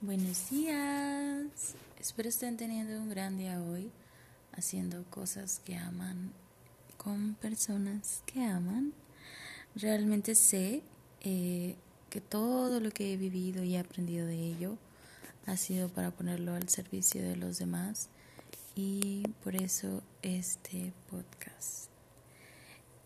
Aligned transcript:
Buenos 0.00 0.50
días. 0.50 1.74
Espero 1.98 2.28
estén 2.28 2.56
teniendo 2.56 3.02
un 3.02 3.10
gran 3.10 3.36
día 3.36 3.60
hoy, 3.60 3.90
haciendo 4.52 5.02
cosas 5.10 5.60
que 5.64 5.74
aman 5.74 6.30
con 6.96 7.34
personas 7.34 8.22
que 8.24 8.44
aman. 8.44 8.92
Realmente 9.74 10.36
sé 10.36 10.84
eh, 11.22 11.74
que 12.10 12.20
todo 12.20 12.78
lo 12.78 12.92
que 12.92 13.12
he 13.12 13.16
vivido 13.16 13.64
y 13.64 13.74
aprendido 13.74 14.24
de 14.24 14.36
ello 14.36 14.78
ha 15.46 15.56
sido 15.56 15.88
para 15.88 16.12
ponerlo 16.12 16.54
al 16.54 16.68
servicio 16.68 17.20
de 17.20 17.34
los 17.34 17.58
demás 17.58 18.08
y 18.76 19.24
por 19.42 19.56
eso 19.56 20.04
este 20.22 20.92
podcast. 21.10 21.90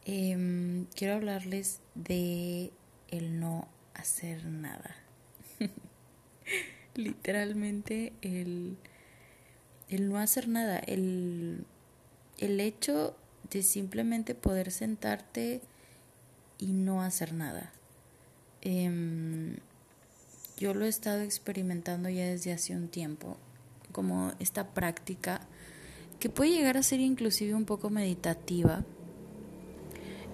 Em, 0.05 0.85
quiero 0.95 1.15
hablarles 1.15 1.81
de 1.95 2.71
el 3.09 3.41
no 3.41 3.67
hacer 3.95 4.45
nada. 4.45 5.02
Literalmente 6.95 8.13
el, 8.23 8.77
el 9.89 10.09
no 10.09 10.19
hacer 10.19 10.49
nada, 10.49 10.79
el, 10.79 11.65
el 12.39 12.61
hecho 12.61 13.17
de 13.51 13.63
simplemente 13.63 14.35
poder 14.35 14.71
sentarte 14.71 15.61
y 16.59 16.73
no 16.73 17.03
hacer 17.03 17.33
nada. 17.35 17.73
Em, 18.61 19.57
yo 20.59 20.75
lo 20.75 20.85
he 20.85 20.89
estado 20.89 21.21
experimentando 21.21 22.09
ya 22.09 22.25
desde 22.25 22.53
hace 22.53 22.75
un 22.75 22.89
tiempo, 22.89 23.37
como 23.91 24.33
esta 24.39 24.69
práctica 24.69 25.41
que 26.21 26.29
puede 26.29 26.53
llegar 26.53 26.77
a 26.77 26.83
ser 26.83 27.01
inclusive 27.01 27.55
un 27.55 27.65
poco 27.65 27.91
meditativa, 27.91 28.85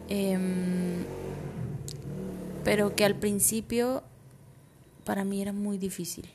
em, 0.09 1.05
pero 2.63 2.95
que 2.95 3.05
al 3.05 3.19
principio 3.19 4.03
para 5.05 5.25
mí 5.25 5.41
era 5.41 5.55
muy 5.55 5.79
difícil 5.79 6.29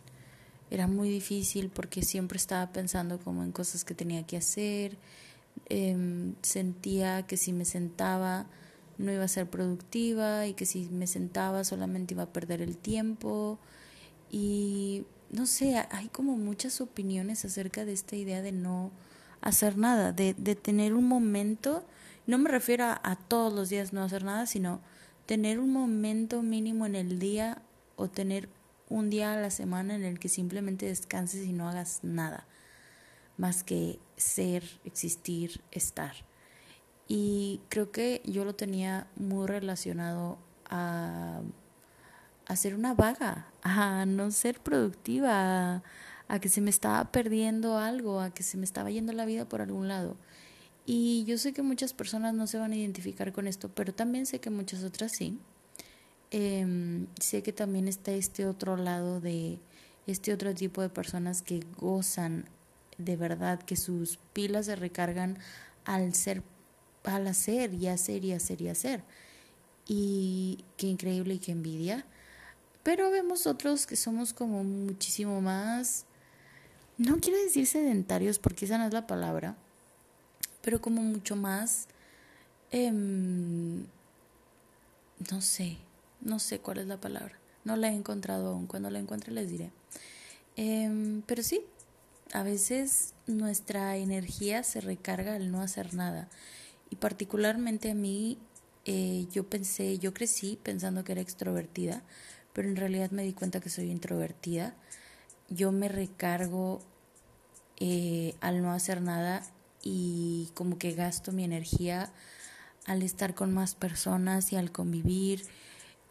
era 0.73 0.88
muy 0.88 1.08
difícil 1.08 1.70
porque 1.70 2.02
siempre 2.02 2.38
estaba 2.38 2.72
pensando 2.72 3.20
como 3.20 3.44
en 3.44 3.52
cosas 3.52 3.86
que 3.86 3.94
tenía 3.94 4.25
que 4.25 4.38
hacer, 4.38 4.97
em, 5.70 6.34
sentía 6.42 7.28
que 7.28 7.38
si 7.38 7.53
me 7.53 7.64
sentaba 7.64 8.47
no 8.97 9.12
iba 9.12 9.23
a 9.23 9.28
ser 9.28 9.47
productiva 9.50 10.47
y 10.47 10.53
que 10.56 10.66
si 10.66 10.89
me 10.89 11.06
sentaba 11.06 11.64
solamente 11.64 12.16
iba 12.16 12.23
a 12.23 12.34
perder 12.34 12.62
el 12.62 12.78
tiempo. 12.78 13.59
Y 14.31 15.06
no 15.31 15.45
sé, 15.45 15.78
hay 15.92 16.08
como 16.09 16.38
muchas 16.38 16.81
opiniones 16.81 17.45
acerca 17.45 17.86
de 17.86 17.94
esta 17.94 18.16
idea 18.16 18.42
de 18.42 18.52
no 18.52 18.92
hacer 19.42 19.78
nada, 19.78 20.12
de, 20.12 20.34
de 20.36 20.56
tener 20.56 20.94
un 20.95 21.08
momento, 21.08 21.86
no 22.28 22.38
me 22.40 22.50
refiero 22.50 22.86
a, 22.86 23.00
a 23.03 23.16
todos 23.16 23.53
los 23.53 23.69
días 23.69 23.94
no 23.94 24.03
hacer 24.03 24.23
nada, 24.23 24.47
sino 24.47 24.81
tener 25.28 25.59
un 25.59 25.72
momento 25.72 26.42
mínimo 26.42 26.86
en 26.88 26.95
el 26.95 27.19
día 27.19 27.62
o 27.95 28.09
tener 28.09 28.50
un 28.89 29.09
día 29.09 29.34
a 29.34 29.38
la 29.38 29.50
semana 29.50 29.95
en 29.95 30.03
el 30.03 30.20
que 30.20 30.30
simplemente 30.30 30.86
descanses 30.86 31.45
y 31.45 31.53
no 31.53 31.67
hagas 31.67 32.00
nada 32.03 32.48
más 33.38 33.64
que 33.64 34.00
ser, 34.17 34.64
existir, 34.84 35.62
estar. 35.72 36.14
Y 37.08 37.62
creo 37.70 37.92
que 37.92 38.22
yo 38.25 38.45
lo 38.45 38.56
tenía 38.56 39.08
muy 39.16 39.48
relacionado 39.48 40.38
a, 40.70 41.42
ser 42.56 42.75
una 42.75 42.94
vaga, 42.94 43.48
a 43.64 44.06
no 44.06 44.30
ser 44.31 44.59
productiva, 44.59 45.75
a, 45.75 45.84
a 46.28 46.40
que 46.40 46.50
se 46.50 46.62
me 46.62 46.70
estaba 46.70 47.12
perdiendo 47.12 47.78
algo, 47.78 48.22
a 48.22 48.31
que 48.31 48.44
se 48.44 48.58
me 48.58 48.66
estaba 48.66 48.92
yendo 48.92 49.12
la 49.14 49.25
vida 49.25 49.50
por 49.50 49.62
algún 49.62 49.88
lado. 49.88 50.18
Y 50.86 51.23
yo 51.25 51.38
sé 51.38 51.53
que 51.53 51.62
muchas 51.62 51.94
personas 51.94 52.34
no 52.34 52.45
se 52.45 52.58
van 52.58 52.73
a 52.73 52.75
identificar 52.75 53.31
con 53.31 53.47
esto, 53.47 53.70
pero 53.73 53.94
también 53.94 54.25
sé 54.25 54.40
que 54.40 54.50
muchas 54.50 54.84
otras 54.84 55.12
sí. 55.12 55.40
Eh, 56.36 57.06
sé 57.22 57.44
que 57.44 57.53
también 57.53 57.88
está 57.88 58.12
este 58.12 58.48
otro 58.48 58.76
lado 58.76 59.22
de 59.22 59.59
este 60.08 60.34
otro 60.34 60.56
tipo 60.56 60.81
de 60.81 60.90
personas 60.90 61.44
que 61.44 61.64
gozan 61.78 62.45
de 62.98 63.16
verdad, 63.16 63.62
que 63.62 63.75
sus 63.75 64.17
pilas 64.34 64.66
se 64.66 64.75
recargan 64.75 65.38
al 65.86 66.16
ser, 66.16 66.42
al 67.03 67.28
hacer 67.28 67.75
y 67.75 67.88
hacer 67.88 68.25
y 68.25 68.34
hacer 68.34 68.62
y 68.63 68.69
hacer. 68.69 69.03
Y 69.88 70.66
qué 70.75 70.88
increíble 70.88 71.35
y 71.35 71.40
qué 71.40 71.52
envidia. 71.52 72.03
Pero 72.81 73.12
vemos 73.12 73.46
otros 73.46 73.86
que 73.86 73.96
somos 73.96 74.34
como 74.34 74.63
muchísimo 74.63 75.40
más, 75.40 76.07
no 76.97 77.19
quiero 77.19 77.38
decir 77.44 77.68
sedentarios 77.68 78.40
porque 78.40 78.66
esa 78.66 78.80
no 78.80 78.88
es 78.88 78.94
la 78.94 79.06
palabra, 79.06 79.56
pero 80.62 80.81
como 80.81 81.03
mucho 81.03 81.36
más, 81.36 81.88
eh, 82.72 82.91
no 82.91 83.86
sé, 85.40 85.78
no 86.23 86.39
sé 86.39 86.59
cuál 86.59 86.79
es 86.79 86.88
la 86.88 87.00
palabra. 87.00 87.38
No 87.63 87.75
la 87.75 87.89
he 87.89 87.95
encontrado 87.95 88.50
aún. 88.50 88.67
Cuando 88.67 88.89
la 88.89 89.00
encuentre 89.00 89.31
les 89.31 89.50
diré. 89.50 89.72
Eh, 90.56 91.22
pero 91.25 91.44
sí, 91.44 91.61
a 92.34 92.44
veces 92.44 93.13
nuestra 93.28 93.95
energía 93.97 94.63
se 94.63 94.81
recarga 94.81 95.35
al 95.35 95.51
no 95.51 95.62
hacer 95.62 95.94
nada. 95.94 96.29
Y 96.89 96.95
particularmente 96.95 97.91
a 97.91 97.95
mí, 97.95 98.38
eh, 98.85 99.28
yo 99.31 99.47
pensé, 99.50 99.97
yo 100.00 100.13
crecí 100.13 100.59
pensando 100.62 101.03
que 101.03 101.13
era 101.13 101.22
extrovertida, 101.22 102.03
pero 102.53 102.67
en 102.67 102.75
realidad 102.75 103.12
me 103.12 103.23
di 103.23 103.33
cuenta 103.33 103.59
que 103.59 103.69
soy 103.69 103.89
introvertida. 103.91 104.75
Yo 105.50 105.72
me 105.72 105.88
recargo 105.88 106.81
eh, 107.79 108.35
al 108.41 108.62
no 108.62 108.72
hacer 108.72 109.01
nada 109.01 109.44
y 109.81 110.50
como 110.53 110.78
que 110.78 110.94
gasto 110.94 111.31
mi 111.31 111.44
energía 111.44 112.12
al 112.85 113.01
estar 113.01 113.33
con 113.33 113.53
más 113.53 113.75
personas 113.75 114.51
y 114.53 114.56
al 114.56 114.72
convivir 114.72 115.44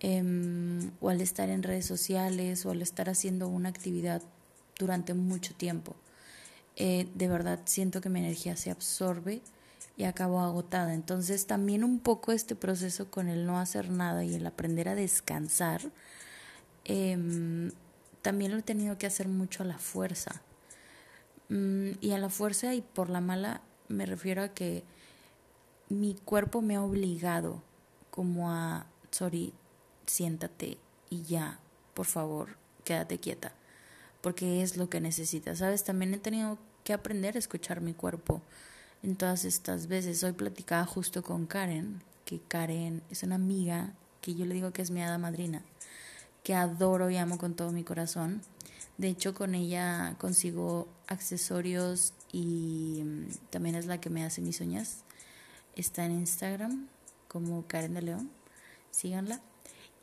Em, 0.05 0.91
o 1.01 1.11
al 1.11 1.21
estar 1.21 1.49
en 1.49 1.63
redes 1.63 1.87
sociales 1.87 2.67
o 2.67 2.73
al 2.73 2.83
estar 2.83 3.09
haciendo 3.09 3.47
una 3.47 3.69
actividad 3.69 4.21
durante 4.77 5.15
mucho 5.15 5.55
tiempo. 5.55 5.95
Eh, 6.75 7.09
de 7.15 7.29
verdad 7.29 7.61
siento 7.67 8.01
que 8.01 8.09
mi 8.09 8.19
energía 8.19 8.57
se 8.57 8.73
absorbe 8.73 9.43
y 9.97 10.03
acabo 10.03 10.41
agotada. 10.41 10.93
Entonces 10.93 11.47
también 11.47 11.85
un 11.85 12.01
poco 12.01 12.33
este 12.33 12.57
proceso 12.57 13.13
con 13.13 13.29
el 13.29 13.47
no 13.47 13.61
hacer 13.61 13.91
nada 13.91 14.25
y 14.25 14.35
el 14.35 14.45
aprender 14.45 14.89
a 14.89 14.97
descansar, 14.97 15.83
em, 16.85 17.71
también 18.23 18.51
lo 18.53 18.59
he 18.59 18.63
tenido 18.63 18.99
que 18.99 19.07
hacer 19.07 19.29
mucho 19.29 19.63
a 19.63 19.67
la 19.67 19.79
fuerza. 19.79 20.43
Mm, 21.49 21.93
y 22.01 22.13
a 22.13 22.19
la 22.19 22.29
fuerza 22.29 22.75
y 22.75 22.83
por 22.83 23.09
la 23.09 23.21
mala 23.21 23.63
me 23.89 24.07
refiero 24.07 24.43
a 24.43 24.49
que 24.49 24.85
mi 25.89 26.15
cuerpo 26.25 26.61
me 26.61 26.77
ha 26.77 26.83
obligado 26.83 27.63
como 28.11 28.51
a, 28.51 28.87
sorry, 29.11 29.53
siéntate 30.07 30.79
y 31.11 31.23
ya, 31.23 31.59
por 31.95 32.07
favor, 32.07 32.57
quédate 32.85 33.19
quieta, 33.19 33.53
porque 34.21 34.63
es 34.63 34.77
lo 34.77 34.89
que 34.89 35.01
necesitas. 35.01 35.59
Sabes, 35.59 35.85
también 35.85 36.15
he 36.15 36.19
tenido 36.19 36.59
que 36.85 36.93
aprender 36.93 37.37
a 37.37 37.39
escuchar 37.39 37.81
mi 37.81 37.95
cuerpo 37.95 38.43
en 39.03 39.17
todas 39.17 39.45
estas 39.45 39.87
veces. 39.87 40.23
Hoy 40.25 40.33
platicaba 40.33 40.85
justo 40.87 41.23
con 41.23 41.47
Karen, 41.47 42.03
que 42.25 42.41
Karen 42.41 43.03
es 43.11 43.23
una 43.23 43.37
amiga 43.37 43.93
que 44.21 44.35
yo 44.35 44.47
le 44.47 44.55
digo 44.55 44.73
que 44.73 44.83
es 44.83 44.91
mi 44.91 45.03
hada 45.03 45.19
madrina, 45.19 45.63
que 46.43 46.55
adoro 46.55 47.11
y 47.11 47.17
amo 47.17 47.39
con 47.39 47.55
todo 47.55 47.73
mi 47.73 47.85
corazón. 47.85 48.43
De 48.99 49.09
hecho, 49.09 49.35
con 49.35 49.55
ella 49.55 50.17
consigo 50.19 50.89
accesorios 51.09 52.15
y 52.31 53.03
mm, 53.05 53.27
también 53.51 53.75
es 53.75 53.87
la 53.87 54.01
que 54.01 54.11
me 54.11 54.25
hace 54.25 54.41
mis 54.41 54.61
uñas. 54.61 55.05
Está 55.77 56.05
en 56.05 56.13
Instagram 56.13 56.89
como 57.29 57.67
Karen 57.67 57.95
de 57.95 58.03
León. 58.03 58.31
Síganla. 58.91 59.41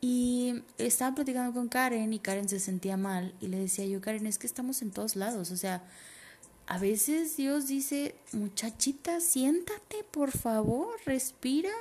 Y 0.00 0.62
estaba 0.78 1.14
platicando 1.14 1.52
con 1.52 1.68
Karen 1.68 2.12
y 2.12 2.18
Karen 2.18 2.48
se 2.48 2.58
sentía 2.58 2.96
mal 2.96 3.34
y 3.40 3.48
le 3.48 3.58
decía 3.58 3.84
yo, 3.84 4.00
Karen, 4.00 4.26
es 4.26 4.38
que 4.38 4.46
estamos 4.46 4.80
en 4.80 4.90
todos 4.90 5.14
lados, 5.14 5.50
o 5.50 5.56
sea, 5.56 5.82
a 6.66 6.78
veces 6.78 7.36
Dios 7.36 7.66
dice, 7.66 8.14
muchachita, 8.32 9.20
siéntate, 9.20 10.04
por 10.10 10.30
favor, 10.30 10.88
respira, 11.04 11.72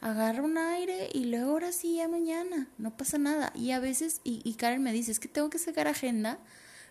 agarra 0.00 0.42
un 0.42 0.56
aire 0.56 1.10
y 1.12 1.24
luego 1.24 1.50
ahora 1.50 1.72
sí 1.72 1.96
ya 1.96 2.08
mañana, 2.08 2.68
no 2.78 2.96
pasa 2.96 3.18
nada. 3.18 3.52
Y 3.54 3.72
a 3.72 3.80
veces, 3.80 4.20
y, 4.22 4.40
y 4.44 4.54
Karen 4.54 4.82
me 4.82 4.92
dice, 4.92 5.10
es 5.10 5.18
que 5.18 5.26
tengo 5.28 5.50
que 5.50 5.58
sacar 5.58 5.88
agenda 5.88 6.38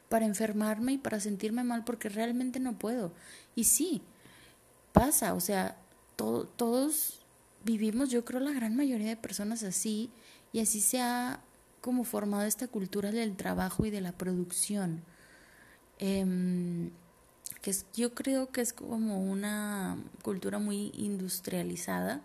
para 0.09 0.25
enfermarme 0.25 0.91
y 0.91 0.97
para 0.97 1.22
sentirme 1.22 1.63
mal 1.63 1.85
porque 1.85 2.09
realmente 2.09 2.59
no 2.59 2.78
puedo. 2.78 3.13
Y 3.55 3.63
sí, 3.63 4.02
pasa, 4.91 5.34
o 5.34 5.40
sea, 5.40 5.78
todos 6.17 7.22
vivimos, 7.63 8.09
yo 8.09 8.25
creo 8.25 8.41
la 8.41 8.52
gran 8.52 8.75
mayoría 8.75 9.08
de 9.08 9.16
personas 9.16 9.63
así, 9.63 10.11
y 10.53 10.59
así 10.59 10.81
se 10.81 11.01
ha 11.01 11.41
como 11.81 12.03
formado 12.03 12.43
esta 12.43 12.67
cultura 12.67 13.11
del 13.11 13.35
trabajo 13.35 13.85
y 13.85 13.89
de 13.89 14.01
la 14.01 14.11
producción. 14.11 15.03
Em, 15.99 16.91
que 17.61 17.75
yo 17.93 18.13
creo 18.13 18.51
que 18.51 18.61
es 18.61 18.73
como 18.73 19.21
una 19.23 19.97
cultura 20.23 20.59
muy 20.59 20.91
industrializada, 20.95 22.21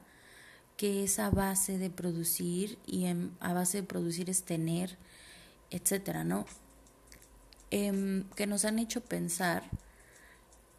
que 0.76 1.05
es 1.05 1.19
a 1.19 1.31
base 1.31 1.78
de 1.78 1.90
producir 1.90 2.78
y 2.87 3.06
a 3.06 3.52
base 3.52 3.78
de 3.82 3.87
producir 3.87 4.31
es 4.31 4.44
tener, 4.44 4.99
etcétera, 5.70 6.25
¿no? 6.25 6.46
Em, 7.70 8.25
que 8.37 8.46
nos 8.46 8.64
han 8.64 8.78
hecho 8.78 9.00
pensar 9.02 9.64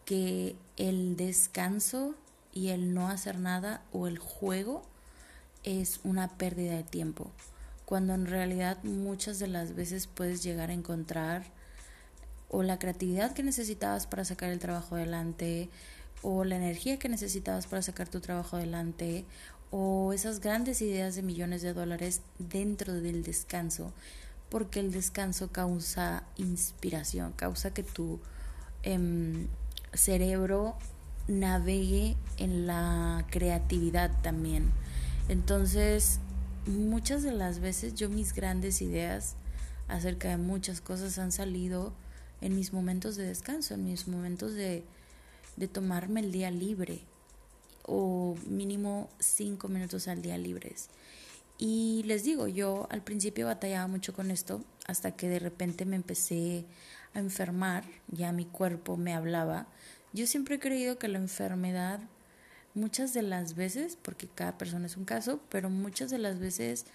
que 0.05 0.55
el 0.77 1.17
descanso 1.17 2.15
y 2.53 2.69
el 2.69 2.94
no 2.94 3.09
hacer 3.09 3.39
nada 3.39 3.83
o 3.91 4.07
el 4.07 4.19
juego 4.19 4.83
es 5.68 6.00
una 6.06 6.30
pérdida 6.30 6.75
de 6.75 6.84
tiempo, 6.84 7.30
cuando 7.84 8.14
en 8.14 8.25
realidad 8.25 8.81
muchas 8.84 9.38
de 9.38 9.48
las 9.48 9.75
veces 9.75 10.08
puedes 10.08 10.42
llegar 10.42 10.69
a 10.69 10.74
encontrar 10.74 11.44
o 12.48 12.64
la 12.64 12.80
creatividad 12.80 13.34
que 13.34 13.44
necesitabas 13.44 14.08
para 14.08 14.24
sacar 14.24 14.50
el 14.50 14.60
trabajo 14.60 14.96
adelante, 14.96 15.69
o 16.22 16.46
la 16.46 16.56
energía 16.56 16.98
que 16.98 17.10
necesitabas 17.10 17.68
para 17.68 17.81
sacar 17.81 18.08
tu 18.08 18.22
trabajo 18.22 18.56
adelante, 18.56 19.25
o 19.69 20.14
esas 20.14 20.40
grandes 20.40 20.81
ideas 20.81 21.16
de 21.16 21.22
millones 21.22 21.62
de 21.62 21.74
dólares 21.74 22.22
dentro 22.40 22.94
del 22.94 23.22
descanso, 23.22 23.92
porque 24.50 24.80
el 24.80 24.94
descanso 24.94 25.52
causa 25.52 26.24
inspiración, 26.38 27.34
causa 27.34 27.74
que 27.74 27.84
tu 27.84 28.22
em, 28.84 29.48
cerebro 29.94 30.78
navegue 31.28 32.16
en 32.38 32.68
la 32.68 33.25
creatividad 33.30 34.10
también. 34.22 34.72
Entonces, 35.29 36.19
muchas 36.65 37.24
de 37.24 37.31
las 37.31 37.59
veces 37.59 37.95
yo 37.95 38.09
mis 38.09 38.33
grandes 38.33 38.81
ideas 38.81 39.35
acerca 39.88 40.29
de 40.29 40.38
muchas 40.38 40.81
cosas 40.81 41.18
han 41.18 41.31
salido 41.31 41.94
en 42.41 42.56
mis 42.56 42.74
momentos 42.74 43.15
de 43.15 43.25
descanso, 43.25 43.74
en 43.74 43.85
mis 43.85 44.07
momentos 44.07 44.53
de, 44.53 44.83
de 45.56 45.68
tomarme 45.68 46.19
el 46.19 46.31
día 46.31 46.51
libre 46.51 47.01
o 47.83 48.35
mínimo 48.47 49.09
cinco 49.19 49.68
minutos 49.69 50.07
al 50.07 50.21
día 50.21 50.38
libres. 50.38 50.89
Y 51.57 52.03
les 52.06 52.23
digo, 52.23 52.47
yo 52.47 52.88
al 52.91 53.01
principio 53.01 53.47
batallaba 53.47 53.88
mucho 53.88 54.13
con 54.13 54.30
esto 54.30 54.63
hasta 54.85 55.12
que 55.12 55.27
de 55.27 55.39
repente 55.39 55.85
me 55.85 55.95
empecé 55.95 56.65
a 57.13 57.19
enfermar, 57.19 57.83
ya 58.09 58.31
mi 58.31 58.45
cuerpo 58.45 58.95
me 58.95 59.13
hablaba. 59.13 59.68
Yo 60.13 60.27
siempre 60.27 60.56
he 60.56 60.59
creído 60.59 61.00
que 61.00 61.07
la 61.07 61.18
enfermedad, 61.18 62.00
muchas 62.74 63.14
de 63.14 63.22
las 63.22 63.56
veces, 63.56 63.98
porque 64.02 64.28
cada 64.28 64.58
persona 64.58 64.86
es 64.86 64.98
un 64.98 65.06
caso, 65.06 65.40
pero 65.50 65.69
muchas 65.69 66.10
de 66.10 66.18
las 66.18 66.40
veces 66.40 66.86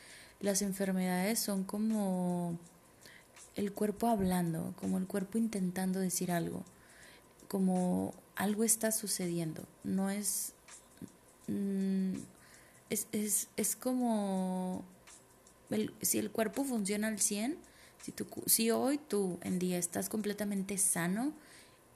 las 0.40 0.62
enfermedades 0.62 1.38
son 1.38 1.64
como 1.64 2.58
el 3.56 3.72
cuerpo 3.72 4.08
hablando, 4.08 4.74
como 4.80 4.98
el 4.98 5.06
cuerpo 5.06 5.38
intentando 5.38 6.00
decir 6.00 6.32
algo, 6.32 6.64
como 7.48 8.14
algo 8.36 8.64
está 8.64 8.92
sucediendo. 8.92 9.64
No 9.84 10.10
es... 10.10 10.52
Mm, 11.48 12.14
es, 12.90 13.06
es, 13.12 13.48
es 13.56 13.74
como 13.74 14.84
si 16.02 16.18
el 16.18 16.30
cuerpo 16.30 16.64
funciona 16.64 17.08
al 17.08 17.20
100, 17.20 17.56
si, 18.02 18.12
si 18.46 18.70
hoy 18.70 18.98
tú 18.98 19.38
en 19.42 19.58
día 19.58 19.78
estás 19.78 20.08
completamente 20.08 20.76
sano, 20.78 21.32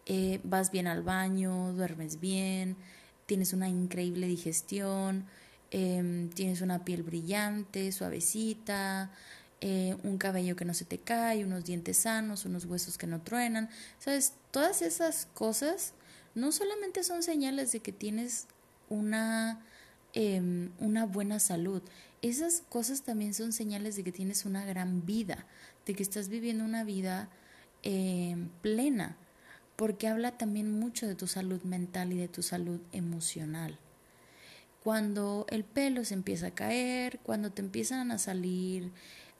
eh, 0.07 0.41
vas 0.45 0.71
bien 0.71 0.87
al 0.87 1.03
baño, 1.03 1.73
duermes 1.73 2.21
bien, 2.21 2.77
tienes 3.27 3.53
una 3.53 3.69
increíble 3.69 4.27
digestión, 4.27 5.27
em, 5.71 6.31
tienes 6.31 6.61
una 6.61 6.85
piel 6.85 7.03
brillante, 7.03 7.93
suavecita, 7.93 9.11
eh, 9.61 9.97
un 10.03 10.19
cabello 10.19 10.57
que 10.57 10.65
no 10.65 10.75
se 10.75 10.85
te 10.85 10.99
cae, 10.99 11.45
unos 11.45 11.65
dientes 11.65 11.99
sanos, 11.99 12.45
unos 12.45 12.65
huesos 12.67 12.99
que 12.99 13.07
no 13.07 13.21
truenan. 13.23 13.69
¿Sabes? 13.99 14.35
Todas 14.51 14.83
esas 14.83 15.27
cosas 15.35 15.95
no 16.35 16.53
solamente 16.53 17.03
son 17.05 17.23
señales 17.23 17.73
de 17.73 17.81
que 17.81 17.93
tienes 17.93 18.47
una 18.89 19.61
Em, 20.19 20.71
una 20.79 21.05
buena 21.05 21.39
salud. 21.39 21.83
Esas 22.23 22.63
cosas 22.71 23.03
también 23.03 23.35
son 23.35 23.53
señales 23.53 23.97
de 23.97 24.03
que 24.03 24.13
tienes 24.13 24.47
una 24.47 24.65
gran 24.65 25.05
vida, 25.05 25.45
de 25.85 25.95
que 25.95 26.03
estás 26.03 26.31
viviendo 26.31 26.65
una 26.65 26.85
vida 26.85 27.29
em, 27.83 28.49
plena, 28.63 29.19
porque 29.77 30.09
habla 30.09 30.39
también 30.39 30.73
mucho 30.73 31.07
de 31.07 31.15
tu 31.15 31.27
salud 31.27 31.63
mental 31.63 32.13
y 32.13 32.17
de 32.17 32.29
tu 32.29 32.43
salud 32.43 32.81
emocional. 32.93 33.79
Cuando 34.83 35.47
el 35.51 35.65
pelo 35.65 36.05
se 36.05 36.15
empieza 36.15 36.49
a 36.49 36.55
caer, 36.55 37.19
cuando 37.23 37.51
te 37.51 37.61
empiezan 37.61 38.11
a 38.11 38.19
salir 38.19 38.93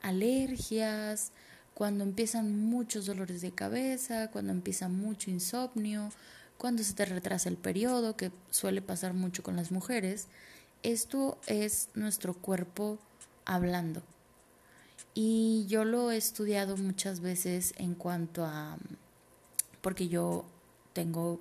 alergias, 0.03 1.33
cuando 1.75 2.05
empiezan 2.05 2.65
muchos 2.67 3.07
dolores 3.07 3.41
de 3.41 3.53
cabeza, 3.53 4.31
cuando 4.31 4.53
empieza 4.53 4.89
mucho 4.89 5.31
insomnio, 5.31 6.11
cuando 6.59 6.83
se 6.83 6.95
te 6.95 7.05
retrasa 7.05 7.49
el 7.49 7.57
periodo, 7.57 8.17
que 8.17 8.33
suele 8.51 8.83
pasar 8.83 9.15
mucho 9.15 9.43
con 9.43 9.57
las 9.57 9.71
mujeres, 9.71 10.27
esto 10.83 11.39
es 11.47 11.89
nuestro 11.95 12.35
cuerpo 12.35 12.99
hablando. 13.45 14.03
Y 15.15 15.67
yo 15.69 15.85
lo 15.85 16.11
he 16.11 16.17
estudiado 16.17 16.77
muchas 16.77 17.21
veces 17.21 17.73
en 17.79 17.95
cuanto 17.95 18.45
a, 18.45 18.79
porque 19.87 20.09
yo 20.09 20.45
tengo, 20.93 21.39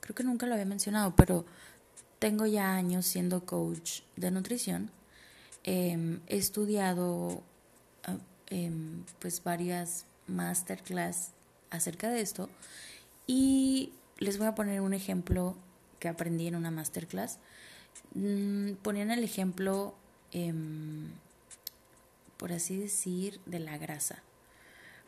creo 0.00 0.14
que 0.14 0.22
nunca 0.22 0.44
lo 0.44 0.52
había 0.52 0.66
mencionado, 0.66 1.16
pero 1.16 1.46
tengo 2.18 2.44
ya 2.44 2.74
años 2.74 3.06
siendo 3.06 3.46
coach 3.46 4.02
de 4.16 4.30
nutrición. 4.30 4.90
Em, 5.64 6.20
he 6.26 6.36
estudiado 6.36 7.42
ah, 8.04 8.18
em, 8.50 9.02
pues 9.18 9.42
varias 9.42 10.04
masterclass 10.26 11.30
acerca 11.70 12.10
de 12.10 12.20
esto 12.20 12.50
y 13.26 13.92
les 14.18 14.36
voy 14.36 14.48
a 14.48 14.54
poner 14.54 14.82
un 14.82 14.92
ejemplo 14.92 15.56
que 15.98 16.08
aprendí 16.08 16.48
en 16.48 16.56
una 16.56 16.70
masterclass 16.70 17.38
Mm, 18.14 18.76
ponían 18.82 19.10
el 19.10 19.22
ejemplo, 19.24 19.94
em, 20.32 21.10
por 22.38 22.52
así 22.52 22.76
decir, 22.76 23.40
de 23.46 23.58
la 23.58 23.78
grasa. 23.78 24.22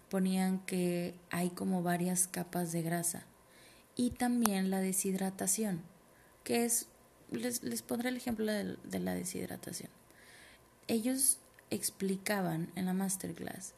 Ponían 0.08 0.60
que 0.60 1.14
hay 1.30 1.50
como 1.50 1.82
varias 1.82 2.26
capas 2.26 2.72
de 2.72 2.82
grasa. 2.82 3.24
Y 3.96 4.10
también 4.10 4.70
la 4.70 4.80
deshidratación, 4.80 5.82
que 6.44 6.64
es, 6.64 6.86
les, 7.30 7.62
les 7.62 7.82
pondré 7.82 8.08
el 8.10 8.16
ejemplo 8.16 8.46
de, 8.46 8.76
de 8.84 8.98
la 9.00 9.14
deshidratación. 9.14 9.90
Ellos 10.86 11.38
explicaban 11.70 12.70
en 12.76 12.86
la 12.86 12.94
masterclass 12.94 13.74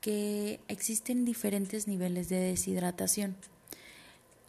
que 0.00 0.60
existen 0.68 1.24
diferentes 1.24 1.88
niveles 1.88 2.28
de 2.28 2.38
deshidratación. 2.38 3.36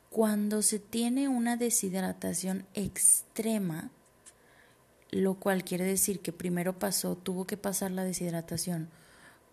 Cuando 0.10 0.62
se 0.62 0.80
tiene 0.80 1.28
una 1.28 1.58
deshidratación 1.58 2.66
extrema, 2.74 3.92
lo 5.12 5.36
cual 5.36 5.64
quiere 5.64 5.86
decir 5.86 6.20
que 6.20 6.32
primero 6.32 6.78
pasó, 6.80 7.16
tuvo 7.16 7.46
que 7.46 7.58
pasar 7.58 7.92
la 7.92 8.04
deshidratación 8.04 8.90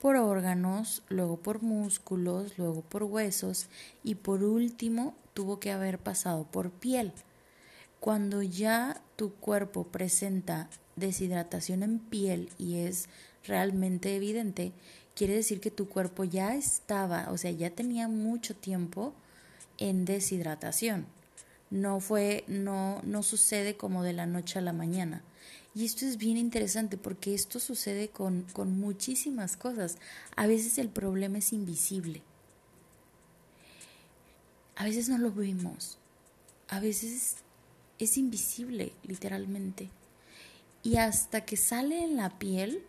por 0.05 0.17
órganos, 0.17 1.03
luego 1.09 1.39
por 1.39 1.62
músculos, 1.62 2.59
luego 2.59 2.83
por 2.83 3.05
huesos 3.05 3.69
y 4.03 4.17
por 4.17 4.45
último 4.45 5.15
tuvo 5.33 5.61
que 5.61 5.71
haber 5.71 5.99
pasado 5.99 6.45
por 6.45 6.71
piel. 6.71 7.11
Cuando 8.01 8.43
ya 8.43 9.01
tu 9.17 9.33
cuerpo 9.33 9.85
presenta 9.85 10.69
deshidratación 10.97 11.83
en 11.83 12.01
piel 12.01 12.51
y 12.59 12.81
es 12.81 13.09
realmente 13.47 14.15
evidente, 14.15 14.75
quiere 15.17 15.37
decir 15.37 15.59
que 15.59 15.71
tu 15.71 15.89
cuerpo 15.89 16.25
ya 16.25 16.55
estaba, 16.55 17.31
o 17.31 17.39
sea, 17.39 17.53
ya 17.53 17.71
tenía 17.71 18.06
mucho 18.06 18.55
tiempo 18.55 19.15
en 19.79 20.05
deshidratación. 20.05 21.06
No 21.70 21.99
fue, 22.01 22.44
no, 22.46 23.01
no 23.05 23.23
sucede 23.23 23.79
como 23.79 24.03
de 24.03 24.13
la 24.13 24.27
noche 24.27 24.58
a 24.58 24.63
la 24.63 24.75
mañana. 24.75 25.23
Y 25.74 25.84
esto 25.84 26.06
es 26.06 26.19
bien 26.19 26.36
interesante 26.36 26.96
porque 26.96 27.34
esto 27.34 27.58
sucede 27.58 28.08
con, 28.08 28.43
con 28.53 28.79
muchísimas 28.79 29.56
cosas. 29.56 29.96
A 30.36 30.46
veces 30.46 30.79
el 30.79 30.89
problema 30.89 31.39
es 31.39 31.53
invisible. 31.53 32.22
A 34.77 34.84
veces 34.84 35.08
no 35.08 35.19
lo 35.19 35.32
vemos. 35.32 35.98
A 36.69 36.81
veces 36.81 37.36
es 37.98 38.17
invisible, 38.17 38.93
literalmente. 39.03 39.91
Y 40.82 40.96
hasta 40.96 41.44
que 41.44 41.56
sale 41.56 42.05
en 42.05 42.17
la 42.17 42.39
piel, 42.39 42.82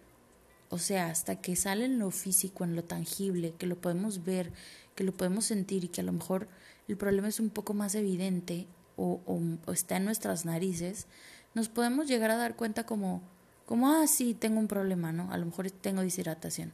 o 0.69 0.77
sea, 0.77 1.07
hasta 1.07 1.41
que 1.41 1.55
sale 1.55 1.85
en 1.85 1.99
lo 1.99 2.11
físico, 2.11 2.63
en 2.63 2.75
lo 2.75 2.83
tangible, 2.83 3.53
que 3.57 3.67
lo 3.67 3.79
podemos 3.79 4.25
ver, 4.25 4.51
que 4.95 5.03
lo 5.03 5.13
podemos 5.13 5.45
sentir 5.45 5.83
y 5.83 5.87
que 5.87 6.01
a 6.01 6.03
lo 6.03 6.11
mejor 6.11 6.47
el 6.87 6.97
problema 6.97 7.27
es 7.27 7.39
un 7.39 7.49
poco 7.49 7.73
más 7.73 7.95
evidente 7.95 8.67
o, 8.97 9.21
o 9.65 9.71
está 9.71 9.97
en 9.97 10.05
nuestras 10.05 10.45
narices, 10.45 11.07
nos 11.55 11.69
podemos 11.69 12.07
llegar 12.07 12.29
a 12.29 12.35
dar 12.35 12.55
cuenta 12.55 12.85
como, 12.85 13.23
como, 13.65 13.91
ah, 13.91 14.05
sí, 14.05 14.35
tengo 14.35 14.59
un 14.59 14.67
problema, 14.67 15.11
¿no? 15.11 15.31
A 15.31 15.37
lo 15.37 15.47
mejor 15.47 15.71
tengo 15.71 16.01
deshidratación. 16.01 16.71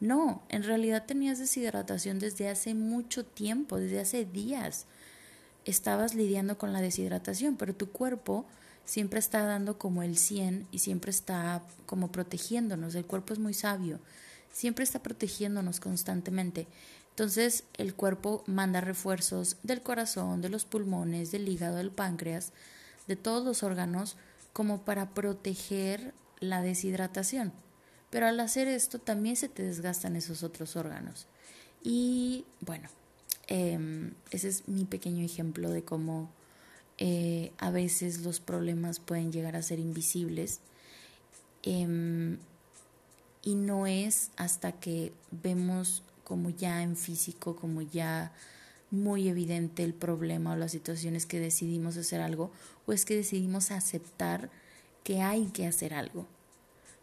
No, 0.00 0.42
en 0.48 0.64
realidad 0.64 1.04
tenías 1.06 1.38
deshidratación 1.38 2.18
desde 2.18 2.48
hace 2.48 2.74
mucho 2.74 3.24
tiempo, 3.24 3.78
desde 3.78 4.00
hace 4.00 4.24
días. 4.24 4.86
Estabas 5.64 6.16
lidiando 6.16 6.58
con 6.58 6.72
la 6.72 6.80
deshidratación, 6.80 7.56
pero 7.56 7.76
tu 7.76 7.90
cuerpo 7.90 8.44
siempre 8.84 9.20
está 9.20 9.44
dando 9.44 9.78
como 9.78 10.02
el 10.02 10.16
100 10.16 10.66
y 10.72 10.80
siempre 10.80 11.10
está 11.10 11.62
como 11.86 12.10
protegiéndonos. 12.10 12.96
El 12.96 13.04
cuerpo 13.04 13.32
es 13.32 13.38
muy 13.38 13.54
sabio, 13.54 14.00
siempre 14.50 14.82
está 14.82 15.02
protegiéndonos 15.02 15.78
constantemente. 15.78 16.66
Entonces 17.10 17.64
el 17.74 17.94
cuerpo 17.94 18.42
manda 18.46 18.80
refuerzos 18.80 19.58
del 19.62 19.82
corazón, 19.82 20.40
de 20.40 20.48
los 20.48 20.64
pulmones, 20.64 21.30
del 21.30 21.48
hígado, 21.48 21.76
del 21.76 21.90
páncreas, 21.90 22.52
de 23.06 23.16
todos 23.16 23.44
los 23.44 23.62
órganos 23.62 24.16
como 24.52 24.82
para 24.82 25.10
proteger 25.10 26.14
la 26.40 26.62
deshidratación. 26.62 27.52
Pero 28.10 28.26
al 28.26 28.38
hacer 28.40 28.68
esto 28.68 28.98
también 28.98 29.36
se 29.36 29.48
te 29.48 29.62
desgastan 29.62 30.16
esos 30.16 30.42
otros 30.42 30.76
órganos. 30.76 31.26
Y 31.82 32.44
bueno, 32.60 32.88
em, 33.46 34.14
ese 34.30 34.48
es 34.48 34.68
mi 34.68 34.84
pequeño 34.84 35.24
ejemplo 35.24 35.70
de 35.70 35.82
cómo 35.82 36.30
eh, 36.98 37.52
a 37.58 37.70
veces 37.70 38.20
los 38.20 38.38
problemas 38.38 39.00
pueden 39.00 39.32
llegar 39.32 39.56
a 39.56 39.62
ser 39.62 39.78
invisibles. 39.78 40.60
Em, 41.62 42.38
y 43.42 43.54
no 43.54 43.86
es 43.86 44.30
hasta 44.36 44.72
que 44.72 45.12
vemos 45.30 46.02
como 46.24 46.50
ya 46.50 46.82
en 46.82 46.96
físico, 46.96 47.56
como 47.56 47.82
ya 47.82 48.32
muy 48.92 49.28
evidente 49.28 49.82
el 49.82 49.94
problema 49.94 50.52
o 50.52 50.56
la 50.56 50.68
situación 50.68 51.16
es 51.16 51.26
que 51.26 51.40
decidimos 51.40 51.96
hacer 51.96 52.20
algo 52.20 52.52
o 52.86 52.92
es 52.92 53.04
que 53.04 53.16
decidimos 53.16 53.70
aceptar 53.70 54.50
que 55.02 55.22
hay 55.22 55.46
que 55.46 55.66
hacer 55.66 55.94
algo. 55.94 56.26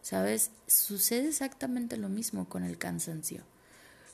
¿Sabes? 0.01 0.51
Sucede 0.67 1.27
exactamente 1.27 1.97
lo 1.97 2.07
mismo 2.07 2.47
con 2.47 2.63
el 2.63 2.77
cansancio. 2.77 3.43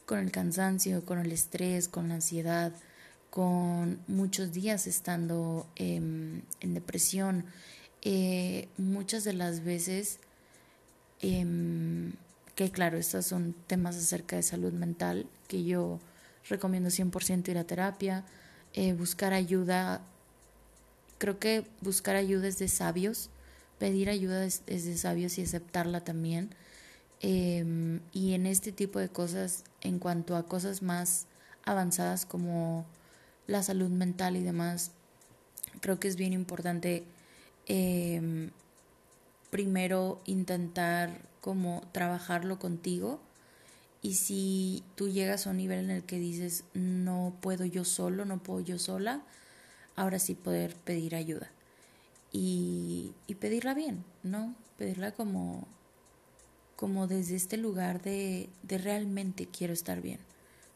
Con 0.06 0.20
el 0.20 0.32
cansancio, 0.32 1.06
con 1.06 1.20
el 1.20 1.32
estrés, 1.32 1.88
con 1.88 2.08
la 2.08 2.16
ansiedad, 2.16 2.72
con 3.30 4.00
muchos 4.08 4.54
días 4.54 4.88
estando 4.88 5.68
em, 5.76 6.42
en 6.62 6.74
depresión. 6.74 7.46
Eh, 8.02 8.70
muchas 8.78 9.26
de 9.26 9.34
las 9.34 9.64
veces, 9.64 10.20
em, 11.22 12.14
que 12.56 12.72
claro, 12.72 12.98
estos 12.98 13.26
son 13.26 13.54
temas 13.68 13.98
acerca 13.98 14.38
de 14.38 14.44
salud 14.44 14.72
mental 14.72 15.28
que 15.48 15.66
yo 15.66 16.00
recomiendo 16.48 16.90
100% 16.90 17.50
ir 17.50 17.58
a 17.58 17.64
terapia, 17.64 18.24
eh, 18.74 18.94
buscar 18.94 19.34
ayuda. 19.34 20.02
Creo 21.18 21.40
que 21.40 21.66
buscar 21.82 22.16
ayuda 22.16 22.48
es 22.48 22.60
de 22.60 22.68
sabios, 22.68 23.30
pedir 23.80 24.10
ayuda 24.10 24.46
es, 24.46 24.66
de 24.66 24.98
sabios 24.98 25.38
y 25.38 25.44
aceptarla 25.44 26.02
también. 26.02 26.50
Em, 27.22 28.02
y 28.12 28.34
en 28.34 28.46
este 28.46 28.72
tipo 28.72 29.00
de 29.00 29.10
cosas, 29.10 29.64
en 29.82 30.00
cuanto 30.00 30.36
a 30.36 30.44
cosas 30.44 30.82
más 30.82 31.28
avanzadas 31.64 32.26
como 32.26 32.86
la 33.48 33.64
salud 33.64 33.90
mental 33.90 34.36
y 34.36 34.44
demás, 34.44 34.92
creo 35.82 36.00
que 36.00 36.08
es 36.08 36.16
bien 36.16 36.34
importante 36.34 37.04
em, 37.68 38.52
primero 39.50 40.22
intentar 40.26 41.22
como 41.42 41.82
trabajarlo 41.92 42.60
contigo 42.60 43.22
y 44.06 44.14
si 44.14 44.84
tú 44.94 45.10
llegas 45.10 45.48
a 45.48 45.50
un 45.50 45.58
nivel 45.58 45.80
en 45.80 45.90
el 45.90 46.04
que 46.04 46.20
dices, 46.20 46.64
no 46.76 47.36
puedo 47.42 47.66
yo 47.66 47.84
solo, 47.84 48.24
no 48.24 48.38
puedo 48.38 48.60
yo 48.60 48.78
sola, 48.78 49.24
ahora 49.96 50.20
sí 50.20 50.36
poder 50.36 50.76
pedir 50.76 51.16
ayuda. 51.16 51.50
Y, 52.32 53.16
pedirla 53.40 53.74
bien, 53.74 54.06
¿no? 54.22 54.54
Pedirla 54.78 55.12
como, 55.12 55.68
como 56.76 57.08
desde 57.08 57.36
este 57.36 57.58
lugar 57.58 58.00
de, 58.04 58.48
de 58.62 58.78
realmente 58.78 59.48
quiero 59.48 59.74
estar 59.74 60.04
bien 60.04 60.20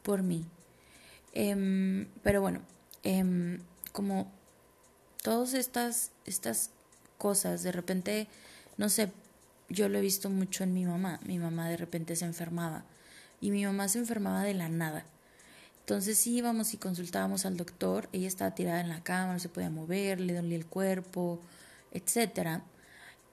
por 0.02 0.24
mí. 0.24 0.48
Em, 1.34 2.08
pero 2.24 2.42
bueno, 2.42 2.62
em, 3.04 3.60
como 3.92 4.32
todas 5.22 5.54
estas, 5.54 6.14
estas 6.26 6.72
cosas, 7.20 7.62
de 7.62 7.74
repente, 7.74 8.28
no 8.78 8.90
sé, 8.90 9.12
yo 9.70 9.88
lo 9.88 10.00
he 10.00 10.02
visto 10.02 10.32
mucho 10.32 10.64
en 10.64 10.74
mi 10.74 10.86
mamá. 10.88 11.20
Mi 11.28 11.38
mamá 11.38 11.70
de 11.70 11.78
repente 11.78 12.16
se 12.16 12.26
enfermaba 12.26 12.86
y 13.42 13.52
mi 13.52 13.66
mamá 13.66 13.88
se 13.88 14.00
enfermaba 14.00 14.44
de 14.44 14.54
la 14.54 14.70
nada. 14.70 15.06
Entonces 15.80 16.26
íbamos 16.28 16.74
y 16.74 16.78
consultábamos 16.78 17.46
al 17.46 17.58
doctor, 17.58 18.10
ella 18.12 18.28
estaba 18.28 18.54
tirada 18.54 18.82
en 18.82 18.90
la 18.90 19.02
cama, 19.02 19.34
no 19.34 19.40
se 19.40 19.50
podía 19.50 19.70
mover, 19.70 20.20
le 20.20 20.36
dolía 20.36 20.58
el 20.58 20.68
cuerpo, 20.68 21.40
etcétera. 21.92 22.64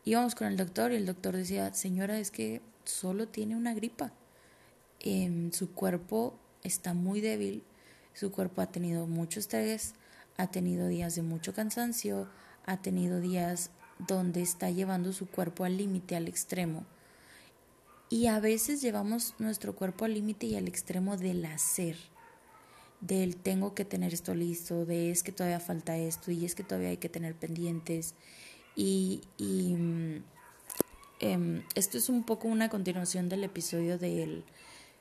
Íbamos 0.04 0.34
con 0.34 0.46
el 0.46 0.56
doctor 0.56 0.92
y 0.92 0.96
el 0.96 1.04
doctor 1.04 1.36
decía, 1.36 1.74
señora, 1.74 2.18
es 2.18 2.30
que 2.30 2.62
solo 2.84 3.28
tiene 3.28 3.56
una 3.56 3.74
gripa. 3.74 4.12
Em, 5.00 5.52
su 5.52 5.72
cuerpo 5.72 6.38
está 6.62 6.94
muy 6.94 7.20
débil, 7.20 7.62
su 8.14 8.32
cuerpo 8.32 8.62
ha 8.62 8.66
tenido 8.66 9.06
mucho 9.06 9.40
estrés, 9.40 9.94
ha 10.38 10.46
tenido 10.46 10.88
días 10.88 11.14
de 11.14 11.22
mucho 11.22 11.52
cansancio, 11.52 12.28
ha 12.64 12.80
tenido 12.80 13.20
días 13.20 13.70
donde 13.98 14.42
está 14.42 14.70
llevando 14.70 15.12
su 15.12 15.26
cuerpo 15.26 15.64
al 15.64 15.76
límite, 15.76 16.16
al 16.16 16.28
extremo. 16.28 16.86
Y 18.08 18.28
a 18.28 18.38
veces 18.38 18.80
llevamos 18.80 19.34
nuestro 19.38 19.74
cuerpo 19.74 20.04
al 20.04 20.14
límite 20.14 20.46
y 20.46 20.56
al 20.56 20.68
extremo 20.68 21.16
del 21.16 21.44
hacer, 21.44 21.96
del 23.00 23.36
tengo 23.36 23.74
que 23.74 23.84
tener 23.84 24.14
esto 24.14 24.34
listo, 24.34 24.86
de 24.86 25.10
es 25.10 25.22
que 25.24 25.32
todavía 25.32 25.58
falta 25.58 25.96
esto 25.96 26.30
y 26.30 26.44
es 26.44 26.54
que 26.54 26.62
todavía 26.62 26.90
hay 26.90 26.96
que 26.98 27.08
tener 27.08 27.34
pendientes. 27.34 28.14
Y, 28.76 29.22
mm, 29.38 30.22
em, 31.20 31.62
esto 31.74 31.98
es 31.98 32.08
un 32.08 32.24
poco 32.24 32.46
una 32.48 32.68
continuación 32.68 33.28
del 33.28 33.42
episodio 33.42 33.98
de 33.98 34.44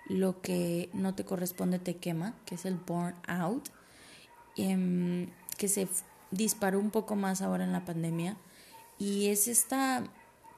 lo 0.08 0.42
que 0.42 0.90
no 0.94 1.14
te 1.14 1.26
corresponde 1.26 1.80
te 1.80 1.98
quema, 1.98 2.36
que 2.46 2.56
es 2.56 2.66
el 2.66 2.76
burnout, 2.76 3.70
em, 4.58 5.30
que 5.58 5.68
se 5.68 5.88
disparó 6.32 6.80
un 6.80 6.92
poco 6.92 7.16
más 7.16 7.42
ahora 7.42 7.64
en 7.66 7.72
la 7.72 7.86
pandemia. 7.86 8.38
Y 8.98 9.28
es 9.28 9.48
esta 9.48 10.04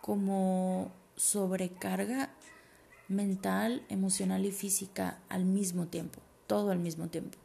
como 0.01 0.91
sobrecarga 1.17 2.33
mental, 3.09 3.85
emocional 3.89 4.45
y 4.45 4.51
física 4.51 5.19
al 5.27 5.43
mismo 5.43 5.87
tiempo, 5.87 6.21
todo 6.47 6.71
al 6.71 6.79
mismo 6.79 7.09
tiempo. 7.09 7.37